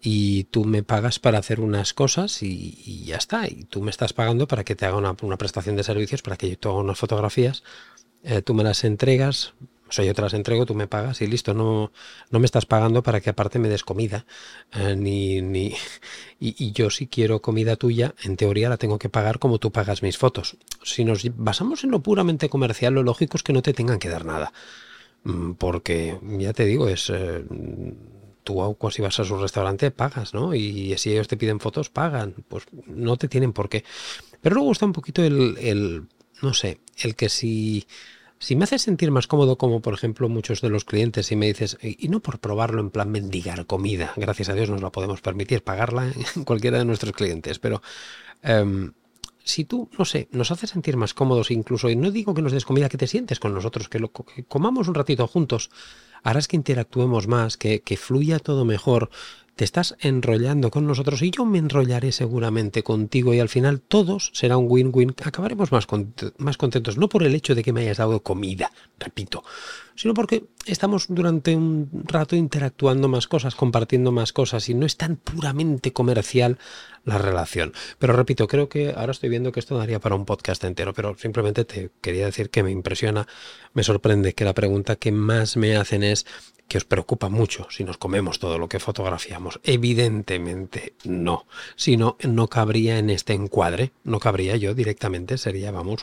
y 0.00 0.44
tú 0.44 0.64
me 0.64 0.82
pagas 0.82 1.20
para 1.20 1.38
hacer 1.38 1.60
unas 1.60 1.94
cosas 1.94 2.42
y, 2.42 3.04
ya 3.04 3.16
está. 3.16 3.46
Y 3.46 3.64
tú 3.64 3.80
me 3.82 3.90
estás 3.90 4.12
pagando 4.12 4.48
para 4.48 4.64
que 4.64 4.74
te 4.74 4.84
haga 4.84 4.96
una, 4.96 5.36
prestación 5.36 5.76
de 5.76 5.84
servicios, 5.84 6.22
para 6.22 6.36
que 6.36 6.50
yo 6.50 6.58
te 6.58 6.68
haga 6.68 6.78
unas 6.78 6.98
fotografías. 6.98 7.62
Eh, 8.24 8.42
tú 8.42 8.54
me 8.54 8.64
las 8.64 8.82
entregas, 8.82 9.54
o 9.92 9.94
sea, 9.94 10.06
yo 10.06 10.14
te 10.14 10.22
las 10.22 10.32
entrego, 10.32 10.64
tú 10.64 10.74
me 10.74 10.86
pagas 10.86 11.20
y 11.20 11.26
listo, 11.26 11.52
no, 11.52 11.92
no 12.30 12.38
me 12.38 12.46
estás 12.46 12.64
pagando 12.64 13.02
para 13.02 13.20
que 13.20 13.28
aparte 13.28 13.58
me 13.58 13.68
des 13.68 13.84
comida. 13.84 14.24
Eh, 14.72 14.96
ni, 14.96 15.42
ni, 15.42 15.74
y, 16.40 16.72
yo 16.72 16.88
si 16.88 17.08
quiero 17.08 17.42
comida 17.42 17.76
tuya, 17.76 18.14
en 18.22 18.38
teoría 18.38 18.70
la 18.70 18.78
tengo 18.78 18.98
que 18.98 19.10
pagar 19.10 19.38
como 19.38 19.58
tú 19.58 19.70
pagas 19.70 20.02
mis 20.02 20.16
fotos. 20.16 20.56
Si 20.82 21.04
nos 21.04 21.22
basamos 21.36 21.84
en 21.84 21.90
lo 21.90 22.00
puramente 22.00 22.48
comercial, 22.48 22.94
lo 22.94 23.02
lógico 23.02 23.36
es 23.36 23.42
que 23.42 23.52
no 23.52 23.60
te 23.60 23.74
tengan 23.74 23.98
que 23.98 24.08
dar 24.08 24.24
nada. 24.24 24.54
Mm, 25.24 25.52
porque, 25.52 26.18
ya 26.22 26.54
te 26.54 26.64
digo, 26.64 26.88
es... 26.88 27.10
Eh, 27.10 27.44
tú 28.44 28.76
si 28.90 29.02
vas 29.02 29.20
a 29.20 29.24
su 29.24 29.36
restaurante 29.36 29.90
pagas, 29.90 30.32
¿no? 30.32 30.54
Y 30.54 30.96
si 30.96 31.12
ellos 31.12 31.28
te 31.28 31.36
piden 31.36 31.60
fotos, 31.60 31.90
pagan. 31.90 32.34
Pues 32.48 32.64
no 32.86 33.18
te 33.18 33.28
tienen 33.28 33.52
por 33.52 33.68
qué. 33.68 33.84
Pero 34.40 34.54
luego 34.54 34.68
gusta 34.68 34.86
un 34.86 34.94
poquito 34.94 35.22
el, 35.22 35.58
el 35.58 36.06
no 36.40 36.54
sé, 36.54 36.80
el 36.96 37.14
que 37.14 37.28
si 37.28 37.86
si 38.42 38.56
me 38.56 38.64
haces 38.64 38.82
sentir 38.82 39.12
más 39.12 39.28
cómodo, 39.28 39.56
como 39.56 39.80
por 39.80 39.94
ejemplo 39.94 40.28
muchos 40.28 40.60
de 40.60 40.68
los 40.68 40.84
clientes, 40.84 41.30
y 41.30 41.36
me 41.36 41.46
dices, 41.46 41.78
y 41.80 42.08
no 42.08 42.18
por 42.18 42.40
probarlo 42.40 42.80
en 42.80 42.90
plan 42.90 43.08
mendigar 43.08 43.66
comida, 43.66 44.12
gracias 44.16 44.48
a 44.48 44.54
Dios 44.54 44.68
nos 44.68 44.82
la 44.82 44.90
podemos 44.90 45.20
permitir, 45.20 45.62
pagarla 45.62 46.12
en 46.36 46.42
cualquiera 46.42 46.78
de 46.78 46.84
nuestros 46.84 47.12
clientes, 47.12 47.60
pero 47.60 47.82
em, 48.42 48.94
si 49.44 49.64
tú, 49.64 49.88
no 49.96 50.04
sé, 50.04 50.26
nos 50.32 50.50
haces 50.50 50.70
sentir 50.70 50.96
más 50.96 51.14
cómodos 51.14 51.52
incluso, 51.52 51.88
y 51.88 51.94
no 51.94 52.10
digo 52.10 52.34
que 52.34 52.42
nos 52.42 52.50
des 52.50 52.64
comida, 52.64 52.88
que 52.88 52.98
te 52.98 53.06
sientes 53.06 53.38
con 53.38 53.54
nosotros, 53.54 53.88
que, 53.88 54.00
que 54.34 54.42
comamos 54.42 54.88
un 54.88 54.94
ratito 54.94 55.28
juntos, 55.28 55.70
harás 56.24 56.48
que 56.48 56.56
interactuemos 56.56 57.28
más, 57.28 57.56
que, 57.56 57.80
que 57.80 57.96
fluya 57.96 58.40
todo 58.40 58.64
mejor, 58.64 59.10
te 59.56 59.64
estás 59.64 59.96
enrollando 60.00 60.70
con 60.70 60.86
nosotros 60.86 61.20
y 61.22 61.30
yo 61.30 61.44
me 61.44 61.58
enrollaré 61.58 62.12
seguramente 62.12 62.82
contigo 62.82 63.34
y 63.34 63.40
al 63.40 63.48
final 63.48 63.80
todos 63.80 64.30
será 64.32 64.56
un 64.56 64.66
win-win. 64.68 65.14
Acabaremos 65.24 65.72
más, 65.72 65.86
más 66.38 66.56
contentos, 66.56 66.96
no 66.96 67.08
por 67.08 67.22
el 67.22 67.34
hecho 67.34 67.54
de 67.54 67.62
que 67.62 67.72
me 67.72 67.82
hayas 67.82 67.98
dado 67.98 68.22
comida, 68.22 68.72
repito, 68.98 69.44
sino 69.94 70.14
porque 70.14 70.44
estamos 70.64 71.06
durante 71.08 71.54
un 71.54 71.90
rato 72.06 72.34
interactuando 72.34 73.08
más 73.08 73.26
cosas, 73.28 73.54
compartiendo 73.54 74.10
más 74.10 74.32
cosas 74.32 74.68
y 74.68 74.74
no 74.74 74.86
es 74.86 74.96
tan 74.96 75.16
puramente 75.16 75.92
comercial 75.92 76.58
la 77.04 77.18
relación. 77.18 77.72
Pero 77.98 78.14
repito, 78.14 78.46
creo 78.48 78.68
que 78.68 78.94
ahora 78.96 79.12
estoy 79.12 79.28
viendo 79.28 79.52
que 79.52 79.60
esto 79.60 79.76
daría 79.76 80.00
para 80.00 80.14
un 80.14 80.24
podcast 80.24 80.64
entero, 80.64 80.94
pero 80.94 81.16
simplemente 81.18 81.64
te 81.64 81.90
quería 82.00 82.26
decir 82.26 82.50
que 82.50 82.62
me 82.62 82.70
impresiona, 82.70 83.26
me 83.74 83.82
sorprende 83.82 84.34
que 84.34 84.44
la 84.44 84.54
pregunta 84.54 84.96
que 84.96 85.12
más 85.12 85.56
me 85.56 85.76
hacen 85.76 86.02
es 86.02 86.26
que 86.72 86.78
os 86.78 86.86
preocupa 86.86 87.28
mucho 87.28 87.66
si 87.68 87.84
nos 87.84 87.98
comemos 87.98 88.38
todo 88.38 88.56
lo 88.56 88.66
que 88.66 88.80
fotografiamos. 88.80 89.60
Evidentemente 89.62 90.94
no. 91.04 91.44
Si 91.76 91.98
no, 91.98 92.16
no 92.22 92.48
cabría 92.48 92.98
en 92.98 93.10
este 93.10 93.34
encuadre. 93.34 93.92
No 94.04 94.18
cabría 94.18 94.56
yo 94.56 94.72
directamente. 94.72 95.36
Sería, 95.36 95.70
vamos, 95.70 96.00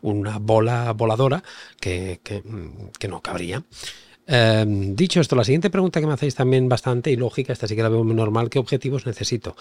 una 0.00 0.38
bola 0.38 0.94
voladora 0.94 1.44
que, 1.78 2.20
que, 2.24 3.08
no 3.08 3.20
cabría. 3.20 3.62
Em, 4.26 4.96
dicho 4.96 5.20
esto, 5.20 5.36
la 5.36 5.44
siguiente 5.44 5.68
pregunta 5.68 6.00
que 6.00 6.06
me 6.06 6.14
hacéis 6.14 6.34
también 6.34 6.70
bastante 6.70 7.10
y 7.10 7.16
lógica, 7.16 7.52
esta 7.52 7.68
sí 7.68 7.76
que 7.76 7.82
la 7.82 7.90
veo 7.90 8.02
normal, 8.02 8.48
¿qué 8.48 8.58
objetivos 8.58 9.04
necesito? 9.04 9.56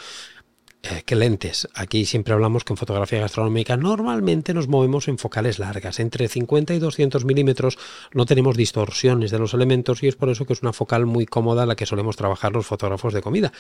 Eh, 0.84 1.02
¿Qué 1.06 1.16
lentes? 1.16 1.68
Aquí 1.74 2.06
siempre 2.06 2.34
hablamos 2.34 2.64
que 2.64 2.72
en 2.72 2.78
fotografía 2.78 3.20
gastronómica 3.20 3.76
normalmente 3.78 4.54
nos 4.54 4.68
movemos 4.68 5.08
en 5.08 5.18
focales 5.18 5.58
largas. 5.58 6.00
Entre 6.00 6.28
50 6.28 6.76
y 6.76 6.80
200 6.80 7.26
milímetros 7.26 7.78
no 8.14 8.26
tenemos 8.26 8.56
distorsiones 8.56 9.32
de 9.32 9.40
los 9.40 9.54
elementos 9.56 10.04
y 10.04 10.08
es 10.08 10.16
por 10.16 10.30
eso 10.30 10.46
que 10.46 10.54
es 10.54 10.62
una 10.62 10.74
focal 10.74 11.08
muy 11.08 11.26
cómoda 11.26 11.66
la 11.66 11.76
que 11.76 11.88
solemos 11.88 12.16
trabajar 12.16 12.54
los 12.54 12.68
fotógrafos 12.68 13.14
de 13.14 13.22
comida. 13.22 13.52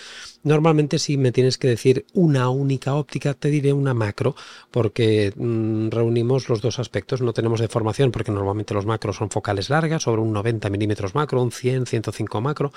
Normalmente 0.43 0.99
si 0.99 1.17
me 1.17 1.31
tienes 1.31 1.57
que 1.57 1.67
decir 1.67 2.05
una 2.13 2.49
única 2.49 2.93
óptica 2.93 3.33
te 3.33 3.49
diré 3.49 3.73
una 3.73 3.95
macro 3.95 4.35
porque 4.69 5.33
mm, 5.35 5.89
reunimos 5.89 6.49
los 6.49 6.61
dos 6.61 6.77
aspectos. 6.77 7.21
No 7.21 7.33
tenemos 7.33 7.59
deformación 7.59 8.11
porque 8.11 8.31
normalmente 8.31 8.75
los 8.75 8.85
macros 8.85 9.17
son 9.17 9.31
focales 9.31 9.69
largas, 9.71 10.03
sobre 10.03 10.21
un 10.21 10.31
90 10.33 10.69
milímetros 10.69 11.15
macro, 11.15 11.41
un 11.41 11.51
100, 11.51 11.87
105 11.87 12.41
macro 12.41 12.71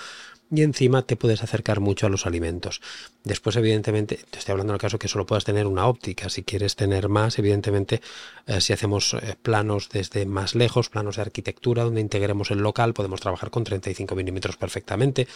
y 0.50 0.62
encima 0.62 1.02
te 1.02 1.16
puedes 1.16 1.42
acercar 1.42 1.80
mucho 1.80 2.06
a 2.06 2.10
los 2.10 2.26
alimentos. 2.26 2.80
Después 3.24 3.56
evidentemente 3.56 4.18
te 4.30 4.38
estoy 4.38 4.52
hablando 4.52 4.72
en 4.72 4.76
el 4.76 4.80
caso 4.80 4.98
que 4.98 5.08
solo 5.08 5.26
puedas 5.26 5.44
tener 5.44 5.66
una 5.66 5.86
óptica. 5.86 6.28
Si 6.28 6.42
quieres 6.42 6.76
tener 6.76 7.08
más, 7.08 7.38
evidentemente, 7.38 8.00
eh, 8.46 8.60
si 8.60 8.72
hacemos 8.72 9.14
eh, 9.14 9.36
planos 9.40 9.88
desde 9.90 10.26
más 10.26 10.54
lejos, 10.54 10.88
planos 10.88 11.16
de 11.16 11.22
arquitectura, 11.22 11.84
donde 11.84 12.00
integremos 12.00 12.50
el 12.50 12.58
local, 12.58 12.94
podemos 12.94 13.20
trabajar 13.20 13.50
con 13.50 13.64
35 13.64 14.14
milímetros 14.14 14.56
perfectamente. 14.56 15.28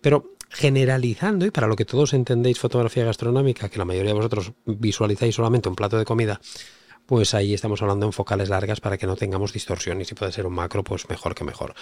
Pero 0.00 0.34
generalizando, 0.50 1.46
y 1.46 1.50
para 1.50 1.66
lo 1.66 1.76
que 1.76 1.84
todos 1.84 2.14
entendéis 2.14 2.58
fotografía 2.58 3.04
gastronómica, 3.04 3.68
que 3.68 3.78
la 3.78 3.84
mayoría 3.84 4.10
de 4.10 4.16
vosotros 4.16 4.52
visualizáis 4.64 5.34
solamente 5.34 5.68
un 5.68 5.76
plato 5.76 5.98
de 5.98 6.04
comida, 6.04 6.40
pues 7.08 7.32
ahí 7.32 7.54
estamos 7.54 7.80
hablando 7.80 8.04
en 8.04 8.12
focales 8.12 8.50
largas 8.50 8.82
para 8.82 8.98
que 8.98 9.06
no 9.06 9.16
tengamos 9.16 9.54
distorsión 9.54 9.98
y 10.02 10.04
puede 10.04 10.30
ser 10.30 10.44
un 10.46 10.52
macro, 10.52 10.84
pues 10.84 11.08
mejor 11.08 11.34
que 11.34 11.42
mejor. 11.42 11.74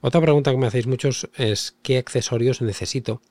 Otra 0.00 0.20
pregunta 0.20 0.50
que 0.50 0.56
me 0.56 0.66
hacéis 0.66 0.88
muchos 0.88 1.30
es 1.36 1.76
¿qué 1.82 1.98
accesorios 1.98 2.60
necesito 2.60 3.22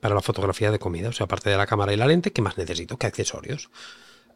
para 0.00 0.14
la 0.14 0.22
fotografía 0.22 0.70
de 0.70 0.78
comida. 0.78 1.10
O 1.10 1.12
sea, 1.12 1.24
aparte 1.24 1.50
de 1.50 1.58
la 1.58 1.66
cámara 1.66 1.92
y 1.92 1.98
la 1.98 2.06
lente, 2.06 2.32
¿qué 2.32 2.40
más 2.40 2.56
necesito? 2.56 2.96
¿Qué 2.96 3.06
accesorios? 3.06 3.68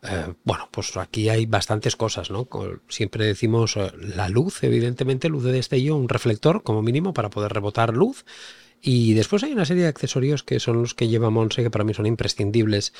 Eh, 0.03 0.35
bueno, 0.45 0.69
pues 0.71 0.95
aquí 0.99 1.31
hay 1.31 1.47
bastantes 1.47 1.97
cosas, 1.97 2.31
¿no? 2.31 2.47
Siempre 2.89 3.25
decimos 3.25 3.79
eh, 3.79 3.91
la 3.97 4.29
luz, 4.29 4.63
evidentemente, 4.63 5.31
luz 5.31 5.43
de 5.43 5.53
destello, 5.53 5.97
un 5.97 6.11
reflector 6.11 6.63
como 6.63 6.83
mínimo 6.83 7.15
para 7.15 7.31
poder 7.31 7.51
rebotar 7.51 7.95
luz. 7.95 8.27
Y 8.83 9.15
después 9.15 9.43
hay 9.43 9.53
una 9.53 9.65
serie 9.65 9.85
de 9.85 9.89
accesorios 9.89 10.43
que 10.43 10.61
son 10.61 10.83
los 10.83 10.95
que 10.95 11.09
lleva 11.09 11.31
Monse, 11.31 11.63
que 11.63 11.71
para 11.71 11.85
mí 11.85 11.95
son 11.95 12.07
imprescindibles, 12.07 12.93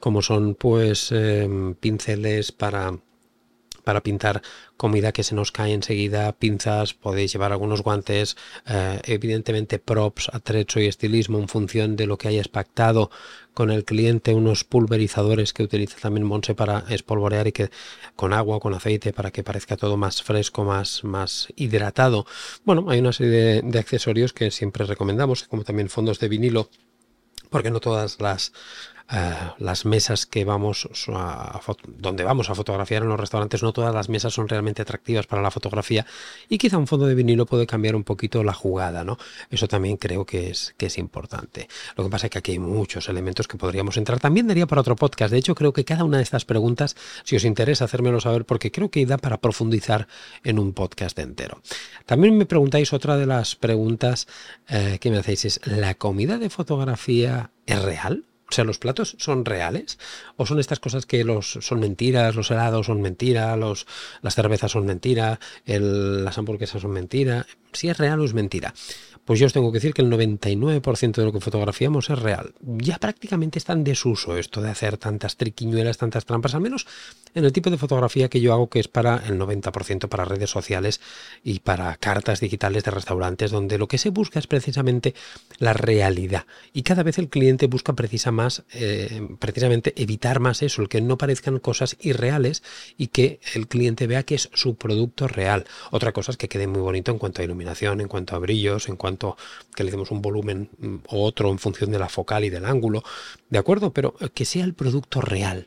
como 0.00 0.22
son 0.22 0.54
pues 0.54 1.12
em, 1.12 1.74
pinceles 1.74 2.52
para 2.52 2.98
para 3.86 4.02
pintar 4.02 4.42
comida 4.76 5.12
que 5.12 5.22
se 5.22 5.36
nos 5.36 5.52
cae 5.52 5.72
enseguida, 5.72 6.32
pinzas, 6.32 6.92
podéis 6.92 7.32
llevar 7.32 7.52
algunos 7.52 7.82
guantes, 7.82 8.36
eh, 8.66 9.00
evidentemente 9.04 9.78
props, 9.78 10.28
atrecho 10.32 10.80
y 10.80 10.86
estilismo 10.86 11.38
en 11.38 11.46
función 11.46 11.94
de 11.94 12.08
lo 12.08 12.18
que 12.18 12.26
hayas 12.26 12.48
pactado 12.48 13.12
con 13.54 13.70
el 13.70 13.84
cliente, 13.84 14.34
unos 14.34 14.64
pulverizadores 14.64 15.52
que 15.52 15.62
utiliza 15.62 15.98
también 16.00 16.26
Monse 16.26 16.56
para 16.56 16.80
espolvorear 16.88 17.46
y 17.46 17.52
que 17.52 17.70
con 18.16 18.32
agua 18.32 18.58
con 18.58 18.74
aceite 18.74 19.12
para 19.12 19.30
que 19.30 19.44
parezca 19.44 19.76
todo 19.76 19.96
más 19.96 20.20
fresco, 20.20 20.64
más, 20.64 21.04
más 21.04 21.46
hidratado. 21.54 22.26
Bueno, 22.64 22.86
hay 22.88 22.98
una 22.98 23.12
serie 23.12 23.62
de 23.62 23.78
accesorios 23.78 24.32
que 24.32 24.50
siempre 24.50 24.84
recomendamos, 24.84 25.44
como 25.44 25.62
también 25.62 25.88
fondos 25.90 26.18
de 26.18 26.28
vinilo 26.28 26.70
porque 27.50 27.70
no 27.70 27.80
todas 27.80 28.20
las 28.20 28.52
eh, 29.12 29.34
las 29.58 29.84
mesas 29.84 30.26
que 30.26 30.44
vamos 30.44 30.88
a, 31.08 31.60
donde 31.86 32.24
vamos 32.24 32.50
a 32.50 32.54
fotografiar 32.54 33.02
en 33.02 33.08
los 33.08 33.20
restaurantes, 33.20 33.62
no 33.62 33.72
todas 33.72 33.94
las 33.94 34.08
mesas 34.08 34.34
son 34.34 34.48
realmente 34.48 34.82
atractivas 34.82 35.26
para 35.26 35.42
la 35.42 35.50
fotografía 35.50 36.04
y 36.48 36.58
quizá 36.58 36.76
un 36.76 36.86
fondo 36.86 37.06
de 37.06 37.14
vinilo 37.14 37.46
puede 37.46 37.66
cambiar 37.66 37.94
un 37.94 38.04
poquito 38.04 38.42
la 38.42 38.52
jugada, 38.52 39.04
¿no? 39.04 39.16
Eso 39.50 39.68
también 39.68 39.96
creo 39.96 40.26
que 40.26 40.50
es, 40.50 40.74
que 40.76 40.86
es 40.86 40.98
importante. 40.98 41.68
Lo 41.96 42.04
que 42.04 42.10
pasa 42.10 42.26
es 42.26 42.30
que 42.30 42.38
aquí 42.38 42.52
hay 42.52 42.58
muchos 42.58 43.08
elementos 43.08 43.46
que 43.46 43.56
podríamos 43.56 43.96
entrar. 43.96 44.18
También 44.18 44.48
daría 44.48 44.66
para 44.66 44.80
otro 44.80 44.96
podcast. 44.96 45.32
De 45.32 45.38
hecho, 45.38 45.54
creo 45.54 45.72
que 45.72 45.84
cada 45.84 46.04
una 46.04 46.16
de 46.16 46.22
estas 46.22 46.44
preguntas, 46.44 46.96
si 47.24 47.36
os 47.36 47.44
interesa, 47.44 47.84
hacérmelo 47.84 48.20
saber 48.20 48.44
porque 48.44 48.72
creo 48.72 48.90
que 48.90 49.06
da 49.06 49.18
para 49.18 49.38
profundizar 49.38 50.08
en 50.42 50.58
un 50.58 50.72
podcast 50.72 51.18
entero. 51.18 51.60
También 52.06 52.36
me 52.36 52.46
preguntáis 52.46 52.92
otra 52.92 53.16
de 53.16 53.26
las 53.26 53.56
preguntas 53.56 54.26
eh, 54.68 54.98
que 55.00 55.10
me 55.10 55.18
hacéis 55.18 55.44
es, 55.44 55.60
¿la 55.64 55.94
comida 55.94 56.38
de 56.38 56.50
fotografía 56.50 57.50
es 57.66 57.82
real? 57.82 58.24
O 58.48 58.52
sea, 58.52 58.64
¿los 58.64 58.78
platos 58.78 59.16
son 59.18 59.44
reales? 59.44 59.98
¿O 60.36 60.46
son 60.46 60.60
estas 60.60 60.78
cosas 60.78 61.04
que 61.04 61.24
los 61.24 61.58
son 61.60 61.80
mentiras, 61.80 62.36
los 62.36 62.50
helados 62.50 62.86
son 62.86 63.00
mentira, 63.00 63.56
los, 63.56 63.86
las 64.22 64.34
cervezas 64.34 64.70
son 64.72 64.86
mentira, 64.86 65.40
las 65.64 66.38
hamburguesas 66.38 66.82
son 66.82 66.92
mentira? 66.92 67.46
Si 67.72 67.88
es 67.88 67.98
real 67.98 68.20
o 68.20 68.24
es 68.24 68.34
mentira. 68.34 68.72
Pues 69.26 69.40
yo 69.40 69.46
os 69.46 69.52
tengo 69.52 69.72
que 69.72 69.78
decir 69.78 69.92
que 69.92 70.02
el 70.02 70.10
99% 70.10 71.16
de 71.16 71.24
lo 71.24 71.32
que 71.32 71.40
fotografiamos 71.40 72.10
es 72.10 72.18
real. 72.20 72.54
Ya 72.60 72.98
prácticamente 72.98 73.58
está 73.58 73.72
en 73.72 73.82
desuso 73.82 74.36
esto 74.36 74.62
de 74.62 74.70
hacer 74.70 74.98
tantas 74.98 75.36
triquiñuelas, 75.36 75.98
tantas 75.98 76.24
trampas, 76.24 76.54
al 76.54 76.60
menos 76.60 76.86
en 77.34 77.44
el 77.44 77.52
tipo 77.52 77.68
de 77.68 77.76
fotografía 77.76 78.28
que 78.28 78.40
yo 78.40 78.52
hago, 78.52 78.70
que 78.70 78.78
es 78.78 78.86
para 78.86 79.16
el 79.26 79.36
90% 79.36 80.08
para 80.08 80.24
redes 80.24 80.48
sociales 80.48 81.00
y 81.42 81.58
para 81.58 81.96
cartas 81.96 82.38
digitales 82.38 82.84
de 82.84 82.92
restaurantes, 82.92 83.50
donde 83.50 83.78
lo 83.78 83.88
que 83.88 83.98
se 83.98 84.10
busca 84.10 84.38
es 84.38 84.46
precisamente 84.46 85.12
la 85.58 85.72
realidad. 85.72 86.46
Y 86.72 86.82
cada 86.82 87.02
vez 87.02 87.18
el 87.18 87.28
cliente 87.28 87.66
busca 87.66 87.94
precisa 87.94 88.30
más, 88.30 88.62
eh, 88.74 89.26
precisamente 89.40 89.92
evitar 90.00 90.38
más 90.38 90.62
eso, 90.62 90.82
el 90.82 90.88
que 90.88 91.00
no 91.00 91.18
parezcan 91.18 91.58
cosas 91.58 91.96
irreales 92.00 92.62
y 92.96 93.08
que 93.08 93.40
el 93.54 93.66
cliente 93.66 94.06
vea 94.06 94.22
que 94.22 94.36
es 94.36 94.50
su 94.54 94.76
producto 94.76 95.26
real. 95.26 95.64
Otra 95.90 96.12
cosa 96.12 96.30
es 96.30 96.36
que 96.36 96.48
quede 96.48 96.68
muy 96.68 96.80
bonito 96.80 97.10
en 97.10 97.18
cuanto 97.18 97.42
a 97.42 97.44
iluminación, 97.44 98.00
en 98.00 98.06
cuanto 98.06 98.36
a 98.36 98.38
brillos, 98.38 98.88
en 98.88 98.94
cuanto 98.94 99.15
que 99.74 99.84
le 99.84 99.90
demos 99.90 100.10
un 100.10 100.22
volumen 100.22 100.70
mm, 100.78 100.96
u 101.10 101.22
otro 101.22 101.50
en 101.50 101.58
función 101.58 101.90
de 101.90 101.98
la 101.98 102.08
focal 102.08 102.44
y 102.44 102.50
del 102.50 102.64
ángulo, 102.64 103.02
¿de 103.50 103.58
acuerdo? 103.58 103.92
Pero 103.92 104.14
que 104.34 104.44
sea 104.44 104.64
el 104.64 104.74
producto 104.74 105.20
real. 105.20 105.66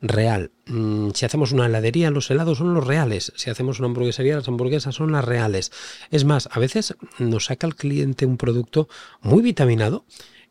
Real. 0.00 0.50
Mm, 0.66 1.10
si 1.14 1.24
hacemos 1.24 1.52
una 1.52 1.66
heladería, 1.66 2.10
los 2.10 2.30
helados 2.30 2.58
son 2.58 2.74
los 2.74 2.86
reales. 2.86 3.32
Si 3.36 3.48
hacemos 3.48 3.78
una 3.78 3.88
hamburguesaría, 3.88 4.36
las 4.36 4.48
hamburguesas 4.48 4.94
son 4.94 5.12
las 5.12 5.24
reales. 5.24 5.72
Es 6.10 6.24
más, 6.24 6.48
a 6.52 6.58
veces 6.58 6.94
nos 7.18 7.46
saca 7.46 7.66
el 7.66 7.74
cliente 7.74 8.26
un 8.26 8.36
producto 8.36 8.88
muy 9.22 9.42
vitaminado 9.42 10.04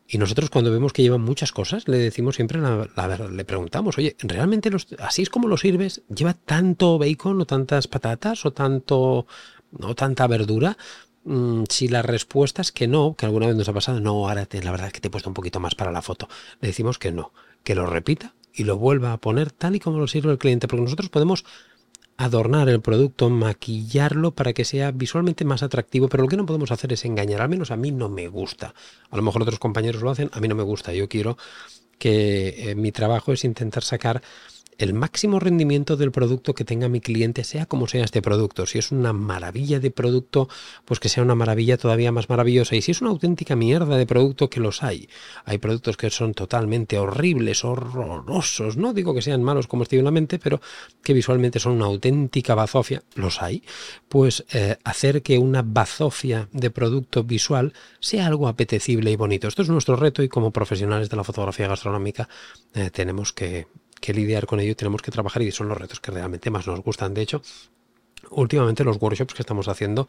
y 0.06 0.18
nosotros 0.18 0.50
cuando 0.50 0.70
vemos 0.70 0.92
que 0.92 1.02
llevan 1.02 1.22
muchas 1.22 1.52
cosas, 1.52 1.88
le 1.88 1.96
decimos 1.96 2.36
siempre 2.36 2.60
la, 2.60 2.86
verdad, 2.96 3.30
le 3.30 3.44
preguntamos, 3.44 3.96
oye, 3.96 4.16
¿realmente 4.20 4.70
los, 4.70 4.88
así 4.98 5.22
es 5.22 5.30
como 5.30 5.48
lo 5.48 5.56
sirves? 5.56 6.02
¿Lleva 6.14 6.34
tanto 6.34 6.98
bacon 6.98 7.40
o 7.40 7.46
tantas 7.46 7.88
patatas 7.88 8.44
o 8.44 8.52
tanto, 8.52 9.26
no 9.70 9.94
tanta 9.94 10.26
verdura? 10.26 10.76
Mm, 11.24 11.64
si 11.70 11.88
la 11.88 12.02
respuesta 12.02 12.60
es 12.62 12.70
que 12.70 12.86
no, 12.86 13.14
que 13.16 13.26
alguna 13.26 13.46
vez 13.46 13.56
nos 13.56 13.68
ha 13.68 13.72
pasado, 13.72 14.00
no, 14.00 14.28
ahora 14.28 14.46
la 14.50 14.70
verdad 14.70 14.88
es 14.88 14.92
que 14.92 15.00
te 15.00 15.08
he 15.08 15.10
puesto 15.10 15.30
un 15.30 15.34
poquito 15.34 15.58
más 15.58 15.74
para 15.74 15.90
la 15.90 16.02
foto, 16.02 16.28
le 16.60 16.68
decimos 16.68 16.98
que 16.98 17.12
no, 17.12 17.32
que 17.62 17.74
lo 17.74 17.86
repita 17.86 18.34
y 18.52 18.64
lo 18.64 18.76
vuelva 18.76 19.12
a 19.12 19.16
poner 19.18 19.50
tal 19.50 19.74
y 19.74 19.80
como 19.80 19.98
lo 19.98 20.06
sirve 20.06 20.32
el 20.32 20.38
cliente, 20.38 20.68
porque 20.68 20.82
nosotros 20.82 21.08
podemos 21.08 21.44
adornar 22.16 22.68
el 22.68 22.80
producto, 22.80 23.30
maquillarlo 23.30 24.34
para 24.34 24.52
que 24.52 24.64
sea 24.64 24.92
visualmente 24.92 25.44
más 25.44 25.62
atractivo, 25.62 26.08
pero 26.08 26.22
lo 26.22 26.28
que 26.28 26.36
no 26.36 26.46
podemos 26.46 26.70
hacer 26.70 26.92
es 26.92 27.04
engañar, 27.04 27.42
al 27.42 27.48
menos 27.48 27.70
a 27.70 27.76
mí 27.76 27.90
no 27.90 28.08
me 28.08 28.28
gusta. 28.28 28.74
A 29.10 29.16
lo 29.16 29.22
mejor 29.22 29.42
otros 29.42 29.58
compañeros 29.58 30.02
lo 30.02 30.10
hacen, 30.10 30.30
a 30.32 30.40
mí 30.40 30.46
no 30.46 30.54
me 30.54 30.62
gusta. 30.62 30.92
Yo 30.92 31.08
quiero 31.08 31.36
que 31.98 32.70
eh, 32.70 32.74
mi 32.74 32.92
trabajo 32.92 33.32
es 33.32 33.44
intentar 33.44 33.82
sacar 33.82 34.22
el 34.78 34.94
máximo 34.94 35.40
rendimiento 35.40 35.96
del 35.96 36.12
producto 36.12 36.54
que 36.54 36.64
tenga 36.64 36.88
mi 36.88 37.00
cliente, 37.00 37.44
sea 37.44 37.66
como 37.66 37.86
sea 37.86 38.04
este 38.04 38.22
producto. 38.22 38.66
Si 38.66 38.78
es 38.78 38.92
una 38.92 39.12
maravilla 39.12 39.80
de 39.80 39.90
producto, 39.90 40.48
pues 40.84 41.00
que 41.00 41.08
sea 41.08 41.22
una 41.22 41.34
maravilla 41.34 41.76
todavía 41.76 42.12
más 42.12 42.28
maravillosa. 42.28 42.76
Y 42.76 42.82
si 42.82 42.92
es 42.92 43.00
una 43.00 43.10
auténtica 43.10 43.56
mierda 43.56 43.96
de 43.96 44.06
producto, 44.06 44.50
que 44.50 44.60
los 44.60 44.82
hay. 44.82 45.08
Hay 45.44 45.58
productos 45.58 45.96
que 45.96 46.10
son 46.10 46.34
totalmente 46.34 46.98
horribles, 46.98 47.64
horrorosos. 47.64 48.76
No 48.76 48.92
digo 48.92 49.14
que 49.14 49.22
sean 49.22 49.42
malos 49.42 49.66
comestiblemente, 49.66 50.38
pero 50.38 50.60
que 51.02 51.12
visualmente 51.12 51.58
son 51.58 51.72
una 51.74 51.86
auténtica 51.86 52.54
bazofia. 52.54 53.02
Los 53.14 53.42
hay. 53.42 53.62
Pues 54.08 54.44
eh, 54.52 54.76
hacer 54.84 55.22
que 55.22 55.38
una 55.38 55.62
bazofia 55.62 56.48
de 56.52 56.70
producto 56.70 57.24
visual 57.24 57.72
sea 58.00 58.26
algo 58.26 58.48
apetecible 58.48 59.10
y 59.10 59.16
bonito. 59.16 59.48
Esto 59.48 59.62
es 59.62 59.68
nuestro 59.68 59.96
reto 59.96 60.22
y 60.22 60.28
como 60.28 60.50
profesionales 60.50 61.10
de 61.10 61.16
la 61.16 61.24
fotografía 61.24 61.68
gastronómica 61.68 62.28
eh, 62.74 62.90
tenemos 62.90 63.32
que 63.32 63.66
que 64.00 64.12
lidiar 64.12 64.46
con 64.46 64.60
ello 64.60 64.76
tenemos 64.76 65.02
que 65.02 65.10
trabajar 65.10 65.42
y 65.42 65.52
son 65.52 65.68
los 65.68 65.78
retos 65.78 66.00
que 66.00 66.10
realmente 66.10 66.50
más 66.50 66.66
nos 66.66 66.80
gustan. 66.80 67.14
De 67.14 67.22
hecho, 67.22 67.42
últimamente 68.30 68.84
los 68.84 69.00
workshops 69.00 69.34
que 69.34 69.42
estamos 69.42 69.68
haciendo 69.68 70.08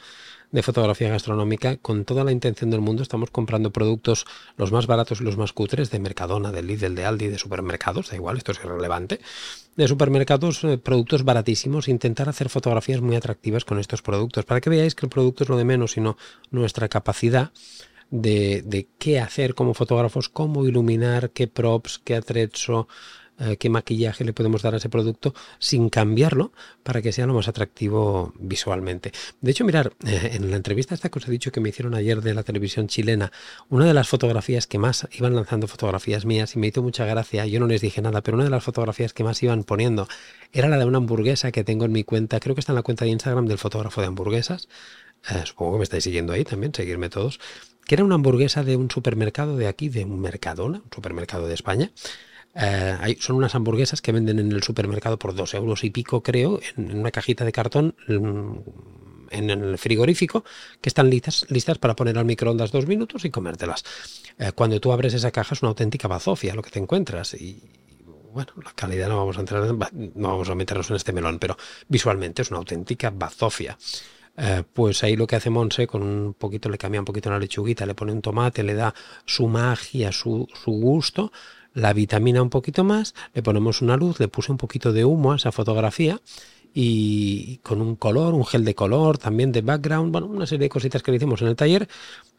de 0.51 0.63
fotografía 0.63 1.09
gastronómica, 1.09 1.77
con 1.77 2.05
toda 2.05 2.23
la 2.23 2.31
intención 2.31 2.69
del 2.69 2.81
mundo, 2.81 3.03
estamos 3.03 3.31
comprando 3.31 3.71
productos 3.71 4.25
los 4.57 4.71
más 4.71 4.87
baratos 4.87 5.21
y 5.21 5.23
los 5.23 5.37
más 5.37 5.53
cutres 5.53 5.91
de 5.91 5.99
Mercadona, 5.99 6.51
de 6.51 6.63
Lidl, 6.63 6.95
de 6.95 7.05
Aldi, 7.05 7.27
de 7.27 7.37
supermercados, 7.37 8.09
da 8.09 8.15
igual, 8.15 8.37
esto 8.37 8.51
es 8.51 8.59
irrelevante, 8.63 9.19
de 9.75 9.87
supermercados, 9.87 10.63
eh, 10.63 10.77
productos 10.77 11.23
baratísimos, 11.23 11.87
intentar 11.87 12.29
hacer 12.29 12.49
fotografías 12.49 13.01
muy 13.01 13.15
atractivas 13.15 13.65
con 13.65 13.79
estos 13.79 14.01
productos, 14.01 14.45
para 14.45 14.61
que 14.61 14.69
veáis 14.69 14.95
que 14.95 15.05
el 15.05 15.09
producto 15.09 15.43
es 15.43 15.49
lo 15.49 15.57
de 15.57 15.65
menos, 15.65 15.91
sino 15.91 16.17
nuestra 16.51 16.87
capacidad 16.87 17.51
de, 18.11 18.61
de 18.63 18.87
qué 18.99 19.19
hacer 19.19 19.55
como 19.55 19.73
fotógrafos, 19.73 20.29
cómo 20.29 20.65
iluminar, 20.65 21.31
qué 21.31 21.47
props, 21.47 21.99
qué 21.99 22.15
atrezzo, 22.15 22.87
eh, 23.39 23.57
qué 23.57 23.69
maquillaje 23.69 24.23
le 24.23 24.33
podemos 24.33 24.61
dar 24.61 24.73
a 24.73 24.77
ese 24.77 24.89
producto 24.89 25.33
sin 25.59 25.89
cambiarlo 25.89 26.53
para 26.83 27.01
que 27.01 27.11
sea 27.11 27.25
lo 27.25 27.33
más 27.33 27.47
atractivo 27.47 28.33
visualmente. 28.39 29.11
De 29.41 29.51
hecho, 29.51 29.65
mirar, 29.65 29.93
eh, 30.05 30.31
en 30.33 30.51
la 30.51 30.57
entrevista 30.57 30.95
esta 30.95 31.09
que 31.09 31.19
os 31.19 31.27
he 31.27 31.31
dicho 31.31 31.51
que 31.51 31.59
me 31.59 31.69
hicieron 31.69 31.95
ayer 31.95 32.21
de 32.21 32.33
la 32.33 32.43
televisión 32.43 32.87
chilena, 32.87 33.31
una 33.69 33.85
de 33.85 33.93
las 33.93 34.07
fotografías 34.07 34.67
que 34.67 34.77
más 34.77 35.07
iban 35.11 35.35
lanzando 35.35 35.67
fotografías 35.67 36.25
mías 36.25 36.55
y 36.55 36.59
me 36.59 36.67
hizo 36.67 36.81
mucha 36.81 37.05
gracia, 37.05 37.45
yo 37.45 37.59
no 37.59 37.67
les 37.67 37.81
dije 37.81 38.01
nada, 38.01 38.21
pero 38.21 38.35
una 38.35 38.45
de 38.45 38.49
las 38.49 38.63
fotografías 38.63 39.13
que 39.13 39.23
más 39.23 39.41
iban 39.43 39.63
poniendo 39.63 40.07
era 40.53 40.69
la 40.69 40.77
de 40.77 40.85
una 40.85 40.99
hamburguesa 40.99 41.51
que 41.51 41.63
tengo 41.63 41.85
en 41.85 41.91
mi 41.91 42.03
cuenta, 42.03 42.39
creo 42.39 42.55
que 42.55 42.61
está 42.61 42.71
en 42.71 42.77
la 42.77 42.83
cuenta 42.83 43.03
de 43.05 43.11
Instagram 43.11 43.47
del 43.47 43.57
fotógrafo 43.57 44.01
de 44.01 44.07
hamburguesas. 44.07 44.69
Eh, 45.29 45.41
supongo 45.45 45.73
que 45.73 45.77
me 45.79 45.83
estáis 45.83 46.03
siguiendo 46.03 46.33
ahí 46.33 46.43
también, 46.43 46.73
seguirme 46.73 47.09
todos, 47.09 47.39
que 47.85 47.95
era 47.95 48.03
una 48.03 48.15
hamburguesa 48.15 48.63
de 48.63 48.77
un 48.77 48.89
supermercado 48.89 49.57
de 49.57 49.67
aquí, 49.67 49.89
de 49.89 50.05
un 50.05 50.19
Mercadona, 50.19 50.81
un 50.83 50.91
supermercado 50.93 51.47
de 51.47 51.53
España, 51.53 51.91
eh, 52.55 53.17
son 53.19 53.35
unas 53.35 53.53
hamburguesas 53.53 54.01
que 54.01 54.13
venden 54.13 54.39
en 54.39 54.51
el 54.51 54.63
supermercado 54.63 55.19
por 55.19 55.35
dos 55.35 55.53
euros 55.53 55.83
y 55.83 55.89
pico, 55.89 56.23
creo, 56.23 56.59
en, 56.77 56.97
una 56.97 57.11
cajita 57.11 57.43
de 57.43 57.51
cartón 57.51 57.95
en, 58.07 59.49
el 59.49 59.77
frigorífico, 59.77 60.45
que 60.79 60.89
están 60.89 61.09
listas, 61.09 61.45
listas 61.49 61.77
para 61.77 61.95
poner 61.95 62.17
al 62.17 62.23
microondas 62.23 62.71
dos 62.71 62.87
minutos 62.87 63.25
y 63.25 63.29
comértelas. 63.29 63.83
Eh, 64.39 64.53
cuando 64.53 64.79
tú 64.79 64.93
abres 64.93 65.13
esa 65.13 65.31
caja 65.31 65.53
es 65.53 65.61
una 65.61 65.69
auténtica 65.69 66.07
bazofia 66.07 66.55
lo 66.55 66.61
que 66.61 66.71
te 66.71 66.79
encuentras. 66.79 67.33
Y, 67.33 67.61
bueno, 68.33 68.53
la 68.63 68.71
calidad 68.71 69.09
no 69.09 69.17
vamos 69.17 69.35
a 69.37 69.41
entrar, 69.41 69.63
no 69.65 70.27
vamos 70.29 70.49
a 70.49 70.55
meternos 70.55 70.89
en 70.89 70.95
este 70.95 71.11
melón, 71.11 71.39
pero 71.39 71.57
visualmente 71.89 72.41
es 72.41 72.51
una 72.51 72.59
auténtica 72.59 73.09
bazofia. 73.09 73.77
Eh, 74.37 74.63
pues 74.73 75.03
ahí 75.03 75.15
lo 75.15 75.27
que 75.27 75.35
hace 75.35 75.49
Monse, 75.49 75.87
con 75.87 76.03
un 76.03 76.33
poquito, 76.33 76.69
le 76.69 76.77
cambia 76.77 77.01
un 77.01 77.05
poquito 77.05 77.29
la 77.29 77.39
lechuguita, 77.39 77.85
le 77.85 77.95
pone 77.95 78.11
un 78.11 78.21
tomate, 78.21 78.63
le 78.63 78.73
da 78.73 78.93
su 79.25 79.47
magia, 79.47 80.11
su, 80.11 80.47
su 80.53 80.71
gusto, 80.71 81.31
la 81.75 81.93
vitamina 81.93 82.41
un 82.41 82.49
poquito 82.49 82.83
más, 82.83 83.13
le 83.33 83.43
ponemos 83.43 83.81
una 83.81 83.97
luz, 83.97 84.19
le 84.19 84.27
puse 84.27 84.51
un 84.51 84.57
poquito 84.57 84.91
de 84.93 85.05
humo 85.05 85.33
a 85.33 85.35
esa 85.35 85.51
fotografía 85.51 86.19
y 86.77 87.57
con 87.59 87.81
un 87.81 87.95
color, 87.95 88.33
un 88.33 88.45
gel 88.45 88.65
de 88.65 88.75
color, 88.75 89.17
también 89.17 89.51
de 89.51 89.61
background, 89.61 90.11
bueno, 90.11 90.27
una 90.27 90.45
serie 90.45 90.65
de 90.65 90.69
cositas 90.69 91.03
que 91.03 91.11
le 91.11 91.17
hicimos 91.17 91.41
en 91.41 91.49
el 91.49 91.55
taller 91.55 91.87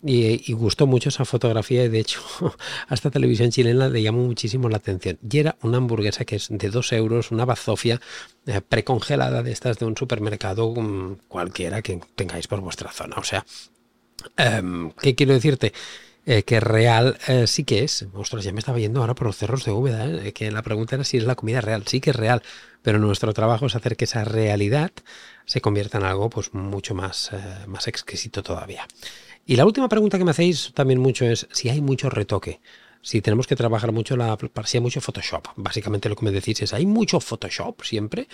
y, 0.03 0.53
gustó 0.53 0.87
mucho 0.87 1.09
esa 1.09 1.25
fotografía 1.25 1.85
y 1.85 1.89
de 1.89 2.01
hecho 2.01 2.21
a 2.89 2.95
esta 2.95 3.11
televisión 3.11 3.51
chilena 3.51 3.89
le 3.89 4.03
llamó 4.03 4.25
muchísimo 4.25 4.69
la 4.69 4.77
atención. 4.79 5.19
Y 5.31 5.39
era 5.39 5.57
una 5.63 5.79
hamburguesa 5.79 6.25
que 6.25 6.37
es 6.37 6.49
de 6.51 6.69
dos 6.71 6.93
euros, 6.93 7.31
una 7.31 7.45
bazofia 7.47 8.01
eh, 8.47 8.61
precongelada 8.61 9.43
de 9.43 9.53
estas 9.53 9.79
de 9.79 9.87
un 9.87 9.97
supermercado 9.97 10.71
mm, 10.71 11.17
cualquiera 11.29 11.81
que 11.83 12.01
tengáis 12.15 12.47
por 12.47 12.61
vuestra 12.61 12.91
zona. 12.93 13.17
O 13.17 13.25
sea, 13.25 13.45
em, 14.37 14.91
¿qué 15.01 15.15
quiero 15.15 15.33
decirte? 15.33 15.73
Eh, 16.29 16.43
que 16.43 16.59
real 16.59 17.19
eh, 17.29 17.47
sí 17.47 17.63
que 17.63 17.85
es. 17.85 18.05
Ostras, 18.13 18.43
ya 18.43 18.53
me 18.53 18.59
estaba 18.59 18.81
yendo 18.81 19.01
ahora 19.01 19.15
por 19.15 19.29
los 19.29 19.37
cerros 19.37 19.65
de 19.65 19.71
Úbeda, 19.71 20.07
eh, 20.27 20.33
que 20.33 20.51
la 20.51 20.63
pregunta 20.63 20.97
era 20.97 21.05
si 21.05 21.19
es 21.19 21.25
la 21.25 21.37
comida 21.37 21.61
real. 21.61 21.85
Sí 21.87 22.01
que 22.01 22.11
es 22.11 22.17
real, 22.17 22.43
pero 22.83 22.99
nuestro 22.99 23.33
trabajo 23.33 23.67
es 23.67 23.77
hacer 23.77 23.97
que 23.97 24.07
esa 24.07 24.25
realidad 24.25 24.91
se 25.45 25.61
convierta 25.61 25.99
en 25.99 26.05
algo 26.05 26.29
pues 26.29 26.53
mucho 26.53 26.95
más, 26.97 27.31
más 27.69 27.87
exquisito 27.87 28.43
todavía. 28.43 28.89
Y 29.47 29.55
la 29.55 29.65
última 29.65 29.89
pregunta 29.89 30.19
que 30.19 30.25
me 30.25 30.33
hacéis 30.33 30.73
también 30.75 30.99
mucho 30.99 31.25
es 31.25 31.47
si 31.53 31.69
hay 31.69 31.81
mucho 31.81 32.11
retoque. 32.11 32.61
Si 33.03 33.21
tenemos 33.23 33.47
que 33.47 33.55
trabajar 33.55 33.93
mucho 33.93 34.17
la 34.17 34.37
hay 34.37 34.81
mucho 34.81 35.01
Photoshop. 35.01 35.47
Básicamente 35.55 36.09
lo 36.09 36.17
que 36.17 36.25
me 36.25 36.33
decís 36.33 36.61
es, 36.63 36.75
¿hay 36.75 36.87
mucho 36.87 37.21
Photoshop 37.21 37.83
siempre? 37.85 38.27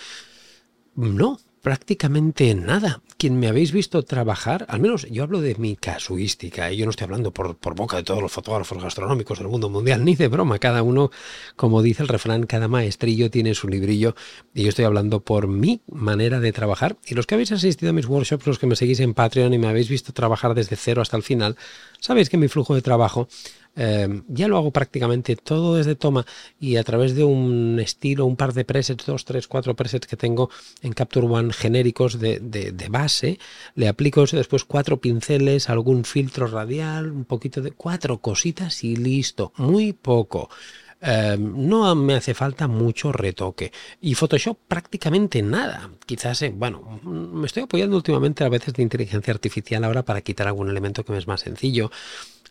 No, 0.95 1.39
prácticamente 1.63 2.53
nada. 2.53 3.01
Quien 3.17 3.39
me 3.39 3.47
habéis 3.47 3.71
visto 3.71 4.03
trabajar, 4.03 4.65
al 4.67 4.81
menos 4.81 5.07
yo 5.09 5.23
hablo 5.23 5.39
de 5.39 5.55
mi 5.55 5.77
casuística, 5.77 6.69
y 6.69 6.77
yo 6.77 6.85
no 6.85 6.91
estoy 6.91 7.05
hablando 7.05 7.31
por, 7.31 7.55
por, 7.55 7.73
boca 7.73 7.95
de 7.95 8.03
todos 8.03 8.21
los 8.21 8.33
fotógrafos 8.33 8.83
gastronómicos 8.83 9.39
del 9.39 9.47
mundo 9.47 9.69
mundial, 9.69 10.03
ni 10.03 10.15
de 10.15 10.27
broma, 10.27 10.59
cada 10.59 10.83
uno, 10.83 11.09
como 11.55 11.81
dice 11.81 12.03
el 12.03 12.09
refrán, 12.09 12.45
cada 12.45 12.67
maestrillo 12.67 13.31
tiene 13.31 13.55
su 13.55 13.69
librillo, 13.69 14.13
y 14.53 14.63
yo 14.63 14.69
estoy 14.69 14.83
hablando 14.83 15.21
por 15.21 15.47
mi 15.47 15.81
manera 15.89 16.41
de 16.41 16.51
trabajar, 16.51 16.97
y 17.05 17.15
los 17.15 17.25
que 17.25 17.35
habéis 17.35 17.53
asistido 17.53 17.91
a 17.91 17.93
mis 17.93 18.07
workshops, 18.07 18.45
los 18.45 18.59
que 18.59 18.67
me 18.67 18.75
seguís 18.75 18.99
en 18.99 19.13
Patreon 19.13 19.53
y 19.53 19.57
me 19.57 19.67
habéis 19.67 19.87
visto 19.87 20.11
trabajar 20.11 20.55
desde 20.55 20.75
cero 20.75 21.01
hasta 21.01 21.15
el 21.15 21.23
final, 21.23 21.55
sabéis 22.01 22.29
que 22.29 22.35
mi 22.35 22.49
flujo 22.49 22.75
de 22.75 22.81
trabajo 22.81 23.29
Em, 23.75 24.23
ya 24.27 24.47
lo 24.47 24.57
hago 24.57 24.71
prácticamente 24.71 25.35
todo 25.35 25.75
desde 25.75 25.95
toma 25.95 26.25
y 26.59 26.75
a 26.75 26.83
través 26.83 27.15
de 27.15 27.23
un 27.23 27.79
estilo, 27.79 28.25
un 28.25 28.35
par 28.35 28.53
de 28.53 28.65
presets, 28.65 29.05
dos, 29.05 29.25
tres, 29.25 29.47
cuatro 29.47 29.75
presets 29.75 30.05
que 30.05 30.15
tengo 30.15 30.49
en 30.81 30.93
Capture 30.93 31.25
One 31.25 31.53
genéricos 31.53 32.19
de, 32.19 32.39
de, 32.39 32.89
base, 32.89 33.39
le 33.75 33.87
aplico 33.87 34.25
después 34.25 34.63
cuatro 34.63 34.97
pinceles, 34.97 35.69
algún 35.69 36.05
filtro 36.05 36.45
radial, 36.47 37.11
un 37.11 37.25
poquito 37.25 37.61
de 37.61 37.71
cuatro 37.71 38.19
cositas 38.19 38.83
y 38.83 38.95
listo, 38.95 39.53
muy 39.57 39.93
poco. 39.93 40.49
Em, 41.01 41.67
no 41.67 41.95
me 41.95 42.13
hace 42.13 42.33
falta 42.33 42.67
mucho 42.67 43.11
retoque. 43.11 43.73
Y 43.99 44.15
Photoshop 44.15 44.57
prácticamente 44.67 45.41
nada. 45.41 45.89
Quizás, 46.05 46.41
eh, 46.43 46.53
bueno, 46.55 47.01
me 47.03 47.45
estoy 47.45 47.63
apoyando 47.63 47.97
últimamente 47.97 48.45
a 48.45 48.49
veces 48.49 48.73
de 48.73 48.83
inteligencia 48.83 49.33
artificial 49.33 49.83
ahora 49.83 50.05
para 50.05 50.21
quitar 50.21 50.47
algún 50.47 50.69
elemento 50.69 51.03
que 51.03 51.11
me 51.11 51.17
es 51.17 51.27
más 51.27 51.41
sencillo 51.41 51.91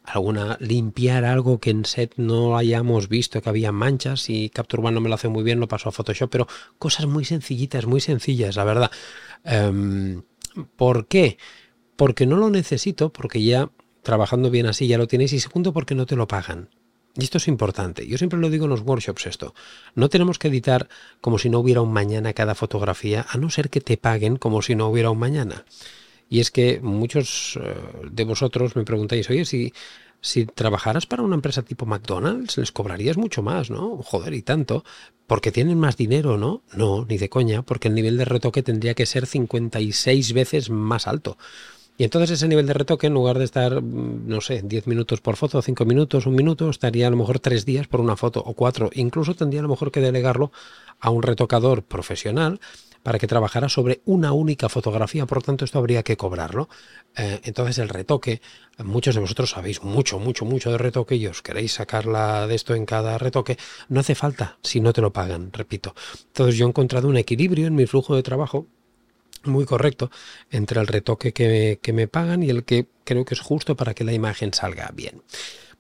alguna 0.05 0.57
limpiar 0.61 1.25
algo 1.25 1.59
que 1.61 1.71
en 1.71 1.85
set 1.85 2.15
no 2.17 2.57
hayamos 2.57 3.09
visto 3.09 3.41
que 3.41 3.49
había 3.49 3.73
manchas 3.73 4.29
y 4.29 4.51
Capture 4.51 4.83
One 4.83 4.93
no 4.93 5.01
me 5.01 5.09
lo 5.09 5.15
hace 5.15 5.29
muy 5.29 5.43
bien, 5.45 5.61
lo 5.61 5.69
paso 5.69 5.88
a 5.88 5.93
Photoshop, 5.93 6.31
pero 6.31 6.49
cosas 6.79 7.07
muy 7.07 7.25
sencillitas, 7.25 7.87
muy 7.87 8.01
sencillas, 8.01 8.57
la 8.57 8.65
verdad. 8.65 8.91
Em, 9.45 10.23
¿Por 10.77 11.07
qué? 11.07 11.38
Porque 11.97 12.27
no 12.27 12.37
lo 12.37 12.51
necesito, 12.51 13.12
porque 13.12 13.43
ya 13.43 13.71
trabajando 14.03 14.51
bien 14.51 14.67
así 14.67 14.87
ya 14.87 14.99
lo 14.99 15.07
tienes 15.07 15.33
y 15.33 15.41
segundo 15.41 15.73
porque 15.73 15.95
no 15.95 16.07
te 16.07 16.17
lo 16.17 16.27
pagan. 16.27 16.69
Y 17.15 17.25
esto 17.25 17.38
es 17.38 17.49
importante. 17.49 18.07
Yo 18.07 18.17
siempre 18.17 18.38
lo 18.38 18.49
digo 18.49 18.65
en 18.65 18.71
los 18.71 18.81
workshops 18.81 19.27
esto. 19.27 19.55
No 19.95 20.09
tenemos 20.09 20.38
que 20.38 20.49
editar 20.49 20.88
como 21.21 21.38
si 21.38 21.51
no 21.51 21.59
hubiera 21.59 21.83
un 21.83 21.93
mañana 21.93 22.33
cada 22.33 22.55
fotografía, 22.55 23.27
a 23.29 23.37
no 23.37 23.51
ser 23.51 23.69
que 23.69 23.81
te 23.81 23.99
paguen 23.99 24.37
como 24.37 24.62
si 24.62 24.75
no 24.75 24.88
hubiera 24.88 25.11
un 25.11 25.19
mañana. 25.19 25.65
Y 26.33 26.40
es 26.40 26.51
que 26.51 26.81
muchos 26.81 27.59
eh, 27.62 27.75
de 28.11 28.25
vosotros 28.25 28.75
me 28.75 28.85
preguntáis, 28.85 29.29
oye, 29.29 29.45
si, 29.45 29.75
si 30.23 30.47
trabajaras 30.47 31.05
para 31.05 31.23
una 31.23 31.35
empresa 31.35 31.61
tipo 31.61 31.85
McDonald's, 31.85 32.57
les 32.57 32.73
cobrarías 32.73 33.18
mucho 33.18 33.42
más, 33.42 33.68
¿no? 33.68 33.99
Joder, 33.99 34.33
y 34.33 34.40
tanto. 34.40 34.83
Porque 35.27 35.53
tienen 35.53 35.79
más 35.79 35.99
dinero, 35.99 36.38
¿no? 36.38 36.62
No, 36.73 37.05
ni 37.05 37.18
de 37.18 37.29
coña, 37.29 37.61
porque 37.61 37.88
el 37.88 37.95
nivel 37.95 38.16
de 38.16 38.25
retoque 38.25 38.62
tendría 38.62 38.95
que 38.95 39.05
ser 39.05 39.27
56 39.27 40.33
veces 40.33 40.71
más 40.71 41.07
alto. 41.07 41.37
Y 41.99 42.05
entonces 42.05 42.31
ese 42.31 42.49
nivel 42.49 42.66
de 42.66 42.73
retoque, 42.73 43.09
en 43.09 43.12
lugar 43.12 43.38
de 43.38 43.45
estar, 43.45 43.83
mm, 43.83 44.27
no 44.27 44.40
sé, 44.40 44.62
10 44.64 44.87
minutos 44.87 45.21
por 45.21 45.37
foto, 45.37 45.61
5 45.61 45.85
minutos, 45.85 46.25
un 46.25 46.35
minuto, 46.35 46.71
estaría 46.71 47.09
a 47.09 47.11
lo 47.11 47.18
mejor 47.18 47.40
3 47.40 47.66
días 47.66 47.88
por 47.88 48.01
una 48.01 48.16
foto 48.16 48.40
o 48.40 48.55
4. 48.55 48.88
Incluso 48.95 49.35
tendría 49.35 49.61
a 49.61 49.64
lo 49.64 49.68
mejor 49.68 49.92
que 49.92 50.01
delegarlo 50.01 50.51
a 50.99 51.11
un 51.11 51.23
retocador 51.23 51.83
profesional 51.83 52.59
para 53.03 53.19
que 53.19 53.27
trabajara 53.27 53.69
sobre 53.69 54.01
una 54.05 54.33
única 54.33 54.69
fotografía, 54.69 55.27
por 55.27 55.38
lo 55.38 55.43
tanto 55.43 55.65
esto 55.65 55.79
habría 55.79 56.03
que 56.03 56.17
cobrarlo. 56.17 56.69
Eh, 57.17 57.41
entonces 57.45 57.79
el 57.79 57.88
retoque, 57.88 58.41
muchos 58.79 59.15
de 59.15 59.21
vosotros 59.21 59.51
sabéis 59.51 59.83
mucho, 59.83 60.19
mucho, 60.19 60.45
mucho 60.45 60.71
de 60.71 60.79
retoque 60.79 61.17
y 61.17 61.27
os 61.27 61.43
queréis 61.43 61.73
sacarla 61.73 62.47
de 62.47 62.55
esto 62.55 62.75
en 62.75 62.87
cada 62.87 63.19
retoque, 63.19 63.59
no 63.88 64.01
hace 64.01 64.15
falta 64.15 64.59
si 64.62 64.81
no 64.81 64.93
te 64.93 65.01
lo 65.01 65.12
pagan, 65.12 65.53
repito. 65.53 65.95
Entonces 66.29 66.57
yo 66.57 66.67
he 66.67 66.69
encontrado 66.69 67.09
un 67.09 67.17
equilibrio 67.17 67.67
en 67.67 67.75
mi 67.75 67.87
flujo 67.87 68.15
de 68.15 68.23
trabajo 68.23 68.67
muy 69.45 69.65
correcto 69.65 70.11
entre 70.51 70.81
el 70.81 70.87
retoque 70.87 71.33
que, 71.33 71.81
que 71.83 71.93
me 71.93 72.07
pagan 72.07 72.45
y 72.45 72.51
el 72.51 72.65
que 72.65 72.87
creo 73.05 73.25
que 73.25 73.35
es 73.35 73.41
justo 73.41 73.75
para 73.75 73.95
que 73.95 74.05
la 74.05 74.12
imagen 74.12 74.55
salga 74.55 74.91
bien. 74.95 75.23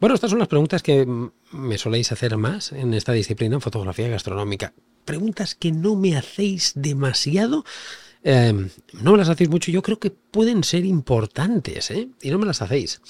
Bueno, 0.00 0.16
estas 0.16 0.30
son 0.30 0.40
las 0.40 0.48
preguntas 0.48 0.82
que 0.82 1.06
me 1.52 1.78
soléis 1.78 2.10
hacer 2.10 2.36
más 2.36 2.72
en 2.72 2.92
esta 2.92 3.12
disciplina, 3.12 3.54
en 3.54 3.60
fotografía 3.60 4.08
gastronómica 4.08 4.72
preguntas 5.04 5.54
que 5.54 5.72
no 5.72 5.96
me 5.96 6.16
hacéis 6.16 6.72
demasiado. 6.74 7.64
Em, 8.24 8.70
no 9.00 9.12
me 9.12 9.18
las 9.18 9.28
hacéis 9.28 9.50
mucho, 9.50 9.70
yo 9.70 9.82
creo 9.82 9.98
que 9.98 10.10
pueden 10.10 10.64
ser 10.64 10.84
importantes, 10.84 11.90
¿eh? 11.90 12.08
Y 12.22 12.30
no 12.30 12.38
me 12.38 12.46
las 12.46 12.62
hacéis. 12.62 13.00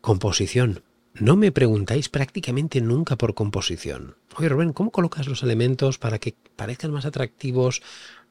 Composición. 0.00 0.82
No 1.14 1.36
me 1.36 1.52
preguntáis 1.52 2.08
prácticamente 2.08 2.80
nunca 2.80 3.16
por 3.16 3.34
composición. 3.34 4.16
Oye, 4.36 4.48
Rubén, 4.48 4.72
¿cómo 4.72 4.90
colocas 4.90 5.28
los 5.28 5.44
elementos 5.44 5.98
para 5.98 6.18
que 6.18 6.34
parezcan 6.56 6.90
más 6.90 7.04
atractivos? 7.04 7.82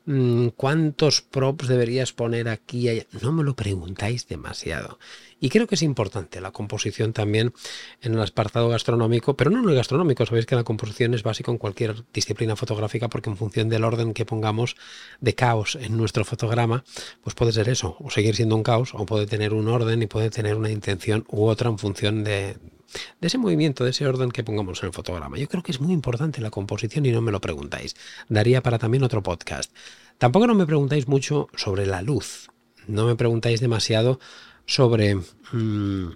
Mm, 0.06 0.50
¿Cuántos 0.58 1.22
props 1.22 1.68
deberías 1.70 2.12
poner 2.12 2.50
aquí? 2.50 2.90
No 3.22 3.32
me 3.32 3.44
lo 3.44 3.56
preguntáis 3.56 4.28
demasiado. 4.28 5.00
Y 5.40 5.50
creo 5.50 5.66
que 5.66 5.76
es 5.76 5.82
importante 5.82 6.42
la 6.42 6.52
composición 6.52 7.14
también 7.14 7.54
en 8.02 8.14
el 8.14 8.22
apartado 8.22 8.68
gastronómico, 8.68 9.36
pero 9.38 9.50
no 9.50 9.60
en 9.60 9.70
el 9.70 9.76
gastronómico. 9.76 10.26
Sabéis 10.26 10.46
que 10.46 10.56
la 10.56 10.66
composición 10.66 11.14
es 11.14 11.24
básica 11.24 11.52
en 11.52 11.58
cualquier 11.58 12.04
disciplina 12.14 12.56
fotográfica 12.58 13.08
porque 13.08 13.30
en 13.30 13.38
función 13.38 13.70
del 13.70 13.86
orden 13.86 14.14
que 14.14 14.26
pongamos 14.26 14.76
de 15.22 15.36
caos 15.36 15.76
en 15.76 15.96
nuestro 15.96 16.26
fotograma, 16.26 16.84
pues 17.24 17.34
puede 17.36 17.54
ser 17.54 17.70
eso, 17.70 17.96
o 18.00 18.10
seguir 18.10 18.36
siendo 18.36 18.56
un 18.56 18.64
caos, 18.64 18.94
o 18.94 19.06
puede 19.06 19.26
tener 19.26 19.54
un 19.54 19.68
orden 19.70 20.02
y 20.02 20.08
puede 20.08 20.30
tener 20.30 20.56
una 20.56 20.70
intención 20.70 21.26
u 21.30 21.46
otra 21.46 21.70
en 21.70 21.78
función 21.78 22.24
de, 22.26 22.58
de 23.20 23.28
ese 23.28 23.38
movimiento, 23.38 23.84
de 23.84 23.92
ese 23.92 24.08
orden 24.08 24.32
que 24.32 24.44
pongamos 24.44 24.82
en 24.82 24.88
el 24.88 24.94
fotograma. 24.94 25.38
Yo 25.38 25.48
creo 25.48 25.64
que 25.64 25.72
es 25.72 25.80
muy 25.80 25.94
importante 25.94 26.42
la 26.42 26.52
composición 26.52 27.06
y 27.06 27.12
no 27.12 27.22
me 27.22 27.32
lo 27.32 27.42
preguntáis. 27.42 27.96
Daría 28.30 28.62
para 28.62 28.80
también 28.80 29.04
otro 29.04 29.24
podcast. 29.24 29.72
Tampoco 30.18 30.48
no 30.48 30.56
me 30.56 30.66
preguntáis 30.66 31.08
mucho 31.08 31.48
sobre 31.56 31.86
la 31.86 32.02
luz. 32.02 32.50
No 32.88 33.06
me 33.06 33.16
preguntáis 33.16 33.60
demasiado 33.62 34.20
sobre 34.66 35.16
mm, 35.16 36.16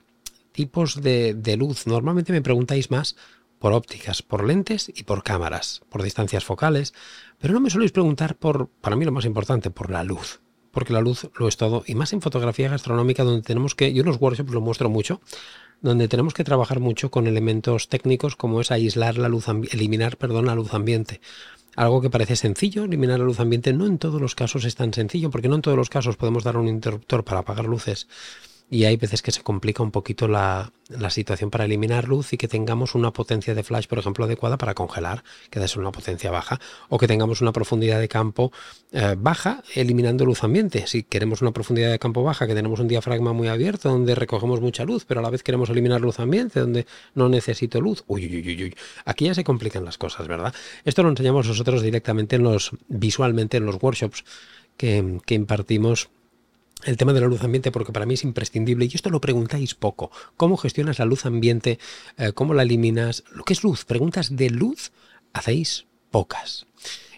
tipos 0.51 1.01
de, 1.01 1.33
de 1.33 1.57
luz. 1.57 1.87
Normalmente 1.87 2.33
me 2.33 2.41
preguntáis 2.41 2.91
más 2.91 3.15
por 3.59 3.73
ópticas, 3.73 4.21
por 4.21 4.45
lentes 4.45 4.91
y 4.93 5.03
por 5.03 5.23
cámaras, 5.23 5.81
por 5.89 6.03
distancias 6.03 6.45
focales, 6.45 6.93
pero 7.39 7.53
no 7.53 7.59
me 7.59 7.69
soléis 7.69 7.91
preguntar 7.91 8.35
por, 8.35 8.69
para 8.81 8.95
mí 8.95 9.05
lo 9.05 9.11
más 9.11 9.25
importante, 9.25 9.69
por 9.69 9.89
la 9.89 10.03
luz, 10.03 10.41
porque 10.71 10.93
la 10.93 11.01
luz 11.01 11.29
lo 11.37 11.47
es 11.47 11.57
todo, 11.57 11.83
y 11.85 11.95
más 11.95 12.13
en 12.13 12.21
fotografía 12.21 12.69
gastronómica 12.69 13.23
donde 13.23 13.41
tenemos 13.41 13.75
que, 13.75 13.93
yo 13.93 14.01
en 14.01 14.07
los 14.07 14.21
workshops 14.21 14.51
lo 14.51 14.61
muestro 14.61 14.89
mucho, 14.89 15.21
donde 15.81 16.07
tenemos 16.07 16.33
que 16.33 16.43
trabajar 16.43 16.79
mucho 16.79 17.11
con 17.11 17.27
elementos 17.27 17.89
técnicos 17.89 18.35
como 18.35 18.61
es 18.61 18.71
aislar 18.71 19.17
la 19.17 19.29
luz, 19.29 19.47
eliminar, 19.71 20.17
perdón, 20.17 20.45
la 20.45 20.55
luz 20.55 20.73
ambiente. 20.73 21.21
Algo 21.75 22.01
que 22.01 22.09
parece 22.09 22.35
sencillo, 22.35 22.85
eliminar 22.85 23.19
la 23.19 23.25
luz 23.25 23.39
ambiente, 23.39 23.71
no 23.73 23.85
en 23.85 23.99
todos 23.99 24.19
los 24.19 24.33
casos 24.33 24.65
es 24.65 24.75
tan 24.75 24.93
sencillo, 24.93 25.29
porque 25.29 25.47
no 25.47 25.55
en 25.55 25.61
todos 25.61 25.77
los 25.77 25.89
casos 25.89 26.17
podemos 26.17 26.43
dar 26.43 26.57
un 26.57 26.67
interruptor 26.67 27.23
para 27.23 27.41
apagar 27.41 27.65
luces 27.65 28.07
y 28.69 28.83
hay 28.83 28.97
veces 28.97 29.21
que 29.21 29.31
se 29.31 29.43
complica 29.43 29.81
un 29.81 29.91
poquito 29.91 30.27
la, 30.27 30.71
situación 31.09 31.49
para 31.49 31.65
eliminar 31.65 32.07
luz 32.07 32.33
y 32.33 32.37
que 32.37 32.47
tengamos 32.47 32.95
una 32.95 33.11
potencia 33.11 33.55
de 33.55 33.63
flash, 33.63 33.87
por 33.87 33.99
ejemplo, 33.99 34.25
adecuada 34.25 34.57
para 34.57 34.73
congelar, 34.73 35.23
que 35.49 35.65
ser 35.67 35.79
una 35.79 35.91
potencia 35.91 36.31
baja, 36.31 36.59
o 36.89 36.97
que 36.97 37.07
tengamos 37.07 37.41
una 37.41 37.51
profundidad 37.53 37.99
de 37.99 38.07
campo 38.07 38.51
eh, 38.91 39.15
baja 39.17 39.63
eliminando 39.75 40.25
luz 40.25 40.43
ambiente. 40.43 40.85
Si 40.87 41.03
queremos 41.03 41.41
una 41.41 41.51
profundidad 41.51 41.91
de 41.91 41.99
campo 41.99 42.23
baja, 42.23 42.47
que 42.47 42.55
tenemos 42.55 42.79
un 42.79 42.87
diafragma 42.87 43.33
muy 43.33 43.47
abierto 43.47 43.89
donde 43.89 44.15
recogemos 44.15 44.59
mucha 44.59 44.83
luz, 44.83 45.05
pero 45.05 45.21
a 45.21 45.23
la 45.23 45.29
vez 45.29 45.43
queremos 45.43 45.69
eliminar 45.69 46.01
luz 46.01 46.19
ambiente 46.19 46.59
donde 46.59 46.85
no 47.15 47.29
necesito 47.29 47.79
luz. 47.79 48.03
Uy, 48.07 48.25
uy, 48.25 48.39
uy, 48.39 48.63
uy. 48.65 48.75
Aquí 49.05 49.25
ya 49.25 49.33
se 49.33 49.43
complican 49.43 49.85
las 49.85 49.97
cosas, 49.97 50.27
¿verdad? 50.27 50.53
Esto 50.83 51.03
lo 51.03 51.09
enseñamos 51.09 51.47
nosotros 51.47 51.81
directamente 51.81 52.35
en 52.35 52.43
los, 52.43 52.71
visualmente 52.87 53.57
en 53.57 53.65
los 53.65 53.81
workshops 53.81 54.25
que, 54.75 55.19
que 55.25 55.35
impartimos 55.35 56.09
el 56.85 56.97
tema 56.97 57.13
de 57.13 57.21
la 57.21 57.27
luz 57.27 57.43
ambiente 57.43 57.71
porque 57.71 57.91
para 57.91 58.05
mí 58.05 58.13
es 58.13 58.23
imprescindible 58.23 58.85
y 58.85 58.95
esto 58.95 59.09
lo 59.09 59.21
preguntáis 59.21 59.75
poco. 59.75 60.11
¿Cómo 60.35 60.57
gestionas 60.57 60.99
la 60.99 61.05
luz 61.05 61.25
ambiente? 61.25 61.79
Eh, 62.17 62.31
¿Cómo 62.33 62.53
la 62.53 62.63
eliminas? 62.63 63.23
¿Lo 63.31 63.43
que 63.43 63.53
es 63.53 63.63
luz? 63.63 63.85
Preguntas 63.85 64.35
de 64.35 64.49
luz 64.49 64.91
hacéis 65.33 65.85
pocas. 66.11 66.67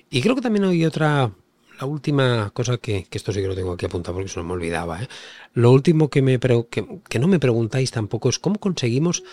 Y 0.09 0.21
creo 0.21 0.35
que 0.35 0.41
también 0.41 0.65
hay 0.65 0.85
otra, 0.85 1.31
la 1.79 1.85
última 1.85 2.49
cosa 2.51 2.77
que, 2.77 3.07
esto 3.11 3.31
sí 3.31 3.41
que 3.41 3.47
lo 3.47 3.55
tengo 3.55 3.73
aquí 3.73 3.85
apuntado 3.85 4.15
porque 4.15 4.29
se 4.29 4.41
me 4.41 4.53
olvidaba. 4.53 5.03
¿eh? 5.03 5.07
Lo 5.53 5.71
último 5.71 6.09
que, 6.09 6.21
me, 6.21 6.39
que, 6.39 7.19
no 7.19 7.27
me 7.27 7.39
preguntáis 7.39 7.91
tampoco 7.91 8.29
es 8.29 8.39
cómo 8.39 8.59
conseguimos 8.59 9.23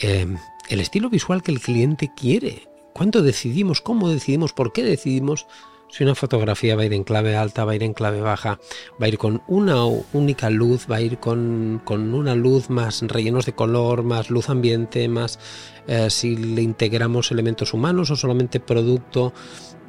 eh, 0.00 0.26
el 0.68 0.80
estilo 0.80 1.10
visual 1.10 1.42
que 1.42 1.52
el 1.52 1.60
cliente 1.60 2.10
quiere. 2.16 2.68
¿Cuánto 2.94 3.22
decidimos? 3.22 3.80
¿Cómo 3.80 4.08
decidimos? 4.08 4.52
¿Por 4.52 4.72
qué 4.72 4.82
decidimos? 4.82 5.46
Si 5.90 6.04
una 6.04 6.14
fotografía 6.14 6.76
va 6.76 6.82
a 6.82 6.86
ir 6.86 6.92
en 6.92 7.02
clave 7.02 7.36
alta, 7.36 7.64
va 7.64 7.72
a 7.72 7.74
ir 7.74 7.82
en 7.82 7.94
clave 7.94 8.20
baja, 8.20 8.60
va 9.00 9.06
a 9.06 9.08
ir 9.08 9.18
con 9.18 9.42
una 9.48 9.84
única 10.12 10.48
luz, 10.48 10.86
va 10.90 10.96
a 10.96 11.00
ir 11.00 11.18
con, 11.18 11.82
una 11.88 12.34
luz 12.36 12.70
más 12.70 13.02
rellenos 13.02 13.44
de 13.44 13.54
color, 13.54 14.04
más 14.04 14.30
luz 14.30 14.50
ambiente, 14.50 15.08
más 15.08 15.40
eh, 15.88 16.08
si 16.08 16.36
le 16.36 16.62
integramos 16.62 17.32
elementos 17.32 17.74
humanos 17.74 18.10
o 18.12 18.16
solamente 18.16 18.60
producto, 18.60 19.32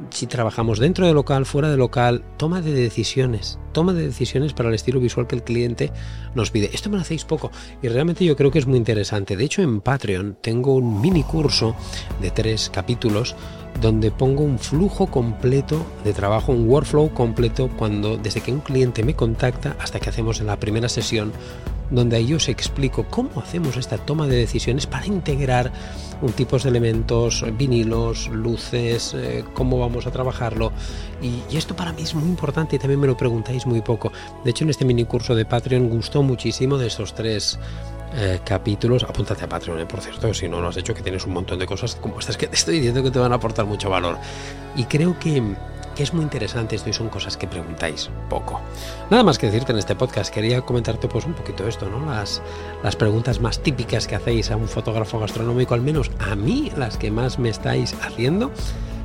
si 0.09 0.27
trabajamos 0.27 0.79
dentro 0.79 1.05
de 1.05 1.13
local, 1.13 1.45
fuera 1.45 1.69
de 1.69 1.77
local, 1.77 2.23
toma 2.37 2.61
de 2.61 2.73
decisiones, 2.73 3.59
toma 3.71 3.93
de 3.93 4.07
decisiones 4.07 4.53
para 4.53 4.69
el 4.69 4.75
estilo 4.75 4.99
visual 4.99 5.27
que 5.27 5.35
el 5.35 5.43
cliente 5.43 5.91
nos 6.35 6.51
pide. 6.51 6.69
Esto 6.73 6.89
me 6.89 6.95
lo 6.95 7.01
hacéis 7.01 7.25
poco 7.25 7.51
y 7.81 7.87
realmente 7.87 8.25
yo 8.25 8.35
creo 8.35 8.51
que 8.51 8.59
es 8.59 8.67
muy 8.67 8.77
interesante. 8.77 9.37
De 9.37 9.43
hecho, 9.43 9.61
en 9.61 9.81
Patreon 9.81 10.37
tengo 10.41 10.75
un 10.75 11.01
mini 11.01 11.23
curso 11.23 11.75
de 12.21 12.31
tres 12.31 12.69
capítulos 12.69 13.35
donde 13.79 14.11
pongo 14.11 14.43
un 14.43 14.59
flujo 14.59 15.07
completo 15.07 15.85
de 16.03 16.13
trabajo, 16.13 16.51
un 16.51 16.67
workflow 16.67 17.13
completo 17.13 17.69
cuando 17.77 18.17
desde 18.17 18.41
que 18.41 18.51
un 18.51 18.59
cliente 18.59 19.03
me 19.03 19.15
contacta 19.15 19.75
hasta 19.79 19.99
que 19.99 20.09
hacemos 20.09 20.41
la 20.41 20.59
primera 20.59 20.89
sesión, 20.89 21.31
donde 21.91 22.15
ahí 22.15 22.33
os 22.33 22.49
explico 22.49 23.05
cómo 23.09 23.29
hacemos 23.41 23.77
esta 23.77 23.97
toma 23.97 24.25
de 24.27 24.37
decisiones 24.37 24.87
para 24.87 25.05
integrar 25.05 25.71
un 26.21 26.31
tipo 26.31 26.57
de 26.57 26.69
elementos, 26.69 27.45
vinilos, 27.57 28.27
luces, 28.29 29.13
eh, 29.13 29.43
cómo 29.53 29.79
vamos 29.79 30.07
a 30.07 30.11
trabajarlo. 30.11 30.71
Y, 31.21 31.55
esto 31.55 31.75
para 31.75 31.93
mí 31.93 32.03
es 32.03 32.15
muy 32.15 32.27
importante 32.27 32.75
y 32.75 32.79
también 32.79 32.99
me 32.99 33.07
lo 33.07 33.17
preguntáis 33.17 33.65
muy 33.65 33.81
poco. 33.81 34.11
De 34.43 34.51
hecho, 34.51 34.63
en 34.63 34.69
este 34.69 34.85
mini 34.85 35.05
curso 35.05 35.35
de 35.35 35.45
Patreon 35.45 35.89
gustó 35.89 36.23
muchísimo 36.23 36.77
de 36.77 36.87
estos 36.87 37.13
tres 37.13 37.59
eh, 38.15 38.39
capítulos. 38.43 39.03
Apúntate 39.03 39.45
a 39.45 39.49
Patreon, 39.49 39.79
eh, 39.79 39.85
por 39.85 40.01
cierto, 40.01 40.33
si 40.33 40.47
no 40.47 40.61
lo 40.61 40.69
has 40.69 40.77
hecho, 40.77 40.93
que 40.93 41.01
tienes 41.01 41.25
un 41.25 41.33
montón 41.33 41.59
de 41.59 41.65
cosas 41.65 41.95
como 41.95 42.19
estas 42.19 42.37
que 42.37 42.47
te 42.47 42.55
estoy 42.55 42.75
diciendo 42.75 43.03
que 43.03 43.11
te 43.11 43.19
van 43.19 43.31
a 43.31 43.35
aportar 43.35 43.65
mucho 43.65 43.89
valor. 43.89 44.17
Y 44.75 44.85
creo 44.85 45.19
que, 45.19 45.41
es 46.01 46.13
muy 46.13 46.23
interesante 46.23 46.75
esto 46.75 46.89
y 46.89 46.93
son 46.93 47.09
cosas 47.09 47.37
que 47.37 47.47
preguntáis 47.47 48.09
poco. 48.29 48.61
Nada 49.09 49.23
más 49.23 49.37
que 49.37 49.47
decirte 49.47 49.71
en 49.71 49.77
este 49.77 49.95
podcast, 49.95 50.33
quería 50.33 50.61
comentarte 50.61 51.07
pues 51.07 51.25
un 51.25 51.33
poquito 51.33 51.67
esto, 51.67 51.89
¿no? 51.89 52.05
Las, 52.05 52.41
las 52.83 52.95
preguntas 52.95 53.39
más 53.39 53.61
típicas 53.61 54.07
que 54.07 54.15
hacéis 54.15 54.51
a 54.51 54.57
un 54.57 54.67
fotógrafo 54.67 55.19
gastronómico, 55.19 55.73
al 55.73 55.81
menos 55.81 56.11
a 56.19 56.35
mí, 56.35 56.71
las 56.77 56.97
que 56.97 57.11
más 57.11 57.39
me 57.39 57.49
estáis 57.49 57.95
haciendo 58.01 58.51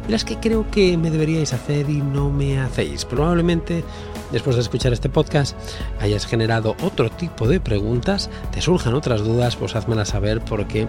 y 0.08 0.12
las 0.12 0.24
que 0.24 0.36
creo 0.36 0.70
que 0.70 0.96
me 0.96 1.10
deberíais 1.10 1.52
hacer 1.52 1.90
y 1.90 2.00
no 2.00 2.30
me 2.30 2.60
hacéis. 2.60 3.04
Probablemente 3.04 3.84
después 4.32 4.56
de 4.56 4.62
escuchar 4.62 4.92
este 4.92 5.08
podcast 5.08 5.56
hayas 6.00 6.26
generado 6.26 6.76
otro 6.82 7.10
tipo 7.10 7.48
de 7.48 7.60
preguntas, 7.60 8.30
te 8.52 8.60
surjan 8.60 8.94
otras 8.94 9.22
dudas, 9.22 9.56
pues 9.56 9.74
házmelas 9.76 10.08
saber 10.08 10.40
porque, 10.40 10.82
eh, 10.82 10.88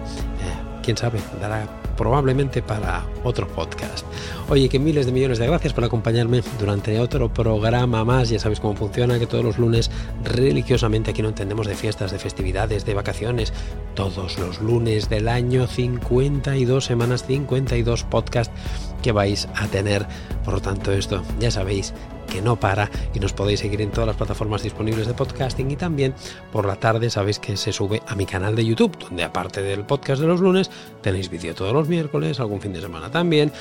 quién 0.82 0.96
sabe, 0.96 1.20
dará 1.40 1.66
probablemente 1.98 2.62
para 2.62 3.04
otro 3.24 3.48
podcast. 3.48 4.06
Oye, 4.48 4.68
que 4.68 4.78
miles 4.78 5.04
de 5.04 5.12
millones 5.12 5.38
de 5.38 5.46
gracias 5.46 5.74
por 5.74 5.84
acompañarme 5.84 6.42
durante 6.58 6.98
otro 7.00 7.30
programa 7.30 8.04
más. 8.04 8.30
Ya 8.30 8.38
sabéis 8.38 8.60
cómo 8.60 8.76
funciona, 8.76 9.18
que 9.18 9.26
todos 9.26 9.44
los 9.44 9.58
lunes 9.58 9.90
religiosamente 10.24 11.10
aquí 11.10 11.20
no 11.20 11.28
entendemos 11.28 11.66
de 11.66 11.74
fiestas, 11.74 12.12
de 12.12 12.18
festividades, 12.18 12.86
de 12.86 12.94
vacaciones. 12.94 13.52
Todos 13.94 14.38
los 14.38 14.62
lunes 14.62 15.08
del 15.10 15.28
año, 15.28 15.66
52 15.66 16.84
semanas, 16.84 17.26
52 17.26 18.04
podcasts 18.04 18.54
que 19.02 19.12
vais 19.12 19.48
a 19.56 19.66
tener. 19.66 20.06
Por 20.44 20.54
lo 20.54 20.60
tanto, 20.60 20.92
esto 20.92 21.22
ya 21.40 21.50
sabéis 21.50 21.92
que 22.28 22.42
no 22.42 22.60
para 22.60 22.90
y 23.14 23.20
nos 23.20 23.32
podéis 23.32 23.60
seguir 23.60 23.80
en 23.80 23.90
todas 23.90 24.06
las 24.06 24.16
plataformas 24.16 24.62
disponibles 24.62 25.06
de 25.06 25.14
podcasting 25.14 25.70
y 25.70 25.76
también 25.76 26.14
por 26.52 26.66
la 26.66 26.76
tarde 26.76 27.10
sabéis 27.10 27.38
que 27.38 27.56
se 27.56 27.72
sube 27.72 28.02
a 28.06 28.14
mi 28.14 28.26
canal 28.26 28.54
de 28.54 28.64
YouTube, 28.64 28.96
donde 28.98 29.24
aparte 29.24 29.62
del 29.62 29.84
podcast 29.84 30.20
de 30.20 30.28
los 30.28 30.40
lunes 30.40 30.70
tenéis 31.02 31.30
vídeo 31.30 31.54
todos 31.54 31.72
los 31.72 31.88
miércoles, 31.88 32.40
algún 32.40 32.60
fin 32.60 32.72
de 32.72 32.80
semana 32.80 33.10
también. 33.10 33.52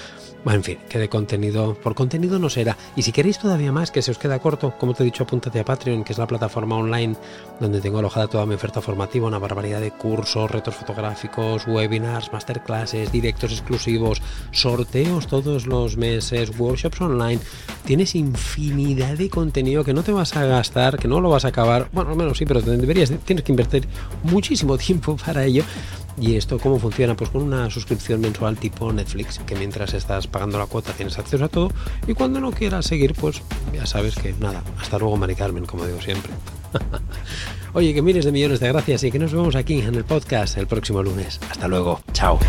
En 0.45 0.63
fin, 0.63 0.77
que 0.87 0.97
de 0.97 1.09
contenido, 1.09 1.73
por 1.73 1.93
contenido 1.93 2.39
no 2.39 2.49
será. 2.49 2.77
Y 2.95 3.01
si 3.01 3.11
queréis 3.11 3.37
todavía 3.37 3.71
más, 3.73 3.91
que 3.91 4.01
se 4.01 4.11
os 4.11 4.17
queda 4.17 4.39
corto, 4.39 4.73
como 4.77 4.93
te 4.93 5.03
he 5.03 5.05
dicho, 5.05 5.23
apúntate 5.23 5.59
a 5.59 5.65
Patreon, 5.65 6.05
que 6.05 6.13
es 6.13 6.19
la 6.19 6.27
plataforma 6.27 6.77
online 6.77 7.15
donde 7.59 7.81
tengo 7.81 7.99
alojada 7.99 8.27
toda 8.27 8.45
mi 8.45 8.55
oferta 8.55 8.81
formativa, 8.81 9.27
una 9.27 9.39
barbaridad 9.39 9.81
de 9.81 9.91
cursos, 9.91 10.49
retos 10.49 10.75
fotográficos, 10.75 11.67
webinars, 11.67 12.31
masterclasses, 12.31 13.11
directos 13.11 13.51
exclusivos, 13.51 14.21
sorteos 14.51 15.27
todos 15.27 15.65
los 15.67 15.97
meses, 15.97 16.57
workshops 16.57 17.01
online. 17.01 17.41
Tienes 17.83 18.15
infinidad 18.57 19.17
de 19.17 19.29
contenido 19.29 19.83
que 19.83 19.93
no 19.93 20.03
te 20.03 20.11
vas 20.11 20.35
a 20.35 20.43
gastar, 20.45 20.97
que 20.97 21.07
no 21.07 21.21
lo 21.21 21.29
vas 21.29 21.45
a 21.45 21.49
acabar. 21.49 21.89
Bueno, 21.91 22.11
al 22.11 22.17
menos 22.17 22.37
sí, 22.37 22.45
pero 22.45 22.61
deberías, 22.61 23.11
tienes 23.23 23.45
que 23.45 23.51
invertir 23.51 23.87
muchísimo 24.23 24.77
tiempo 24.77 25.15
para 25.15 25.45
ello. 25.45 25.63
¿Y 26.19 26.35
esto 26.35 26.57
cómo 26.57 26.79
funciona? 26.79 27.15
Pues 27.15 27.29
con 27.29 27.43
una 27.43 27.69
suscripción 27.69 28.19
mensual 28.19 28.57
tipo 28.57 28.91
Netflix, 28.91 29.37
que 29.45 29.55
mientras 29.55 29.93
estás 29.93 30.25
pagando 30.25 30.57
la 30.57 30.65
cuota 30.65 30.91
tienes 30.93 31.19
acceso 31.19 31.45
a 31.45 31.47
todo 31.47 31.69
y 32.07 32.15
cuando 32.15 32.39
no 32.39 32.51
quieras 32.51 32.87
seguir, 32.87 33.13
pues 33.13 33.43
ya 33.71 33.85
sabes 33.85 34.15
que 34.15 34.33
nada, 34.39 34.63
hasta 34.79 34.97
luego 34.97 35.15
Mari 35.15 35.35
Carmen, 35.35 35.67
como 35.67 35.85
digo 35.85 36.01
siempre. 36.01 36.31
Oye, 37.73 37.93
que 37.93 38.01
miles 38.01 38.25
de 38.25 38.31
millones 38.31 38.59
de 38.59 38.69
gracias 38.69 39.03
y 39.03 39.11
que 39.11 39.19
nos 39.19 39.31
vemos 39.31 39.55
aquí 39.55 39.79
en 39.79 39.93
el 39.93 40.05
podcast 40.05 40.57
el 40.57 40.65
próximo 40.65 41.03
lunes. 41.03 41.39
Hasta 41.51 41.67
luego, 41.67 42.01
chao. 42.13 42.39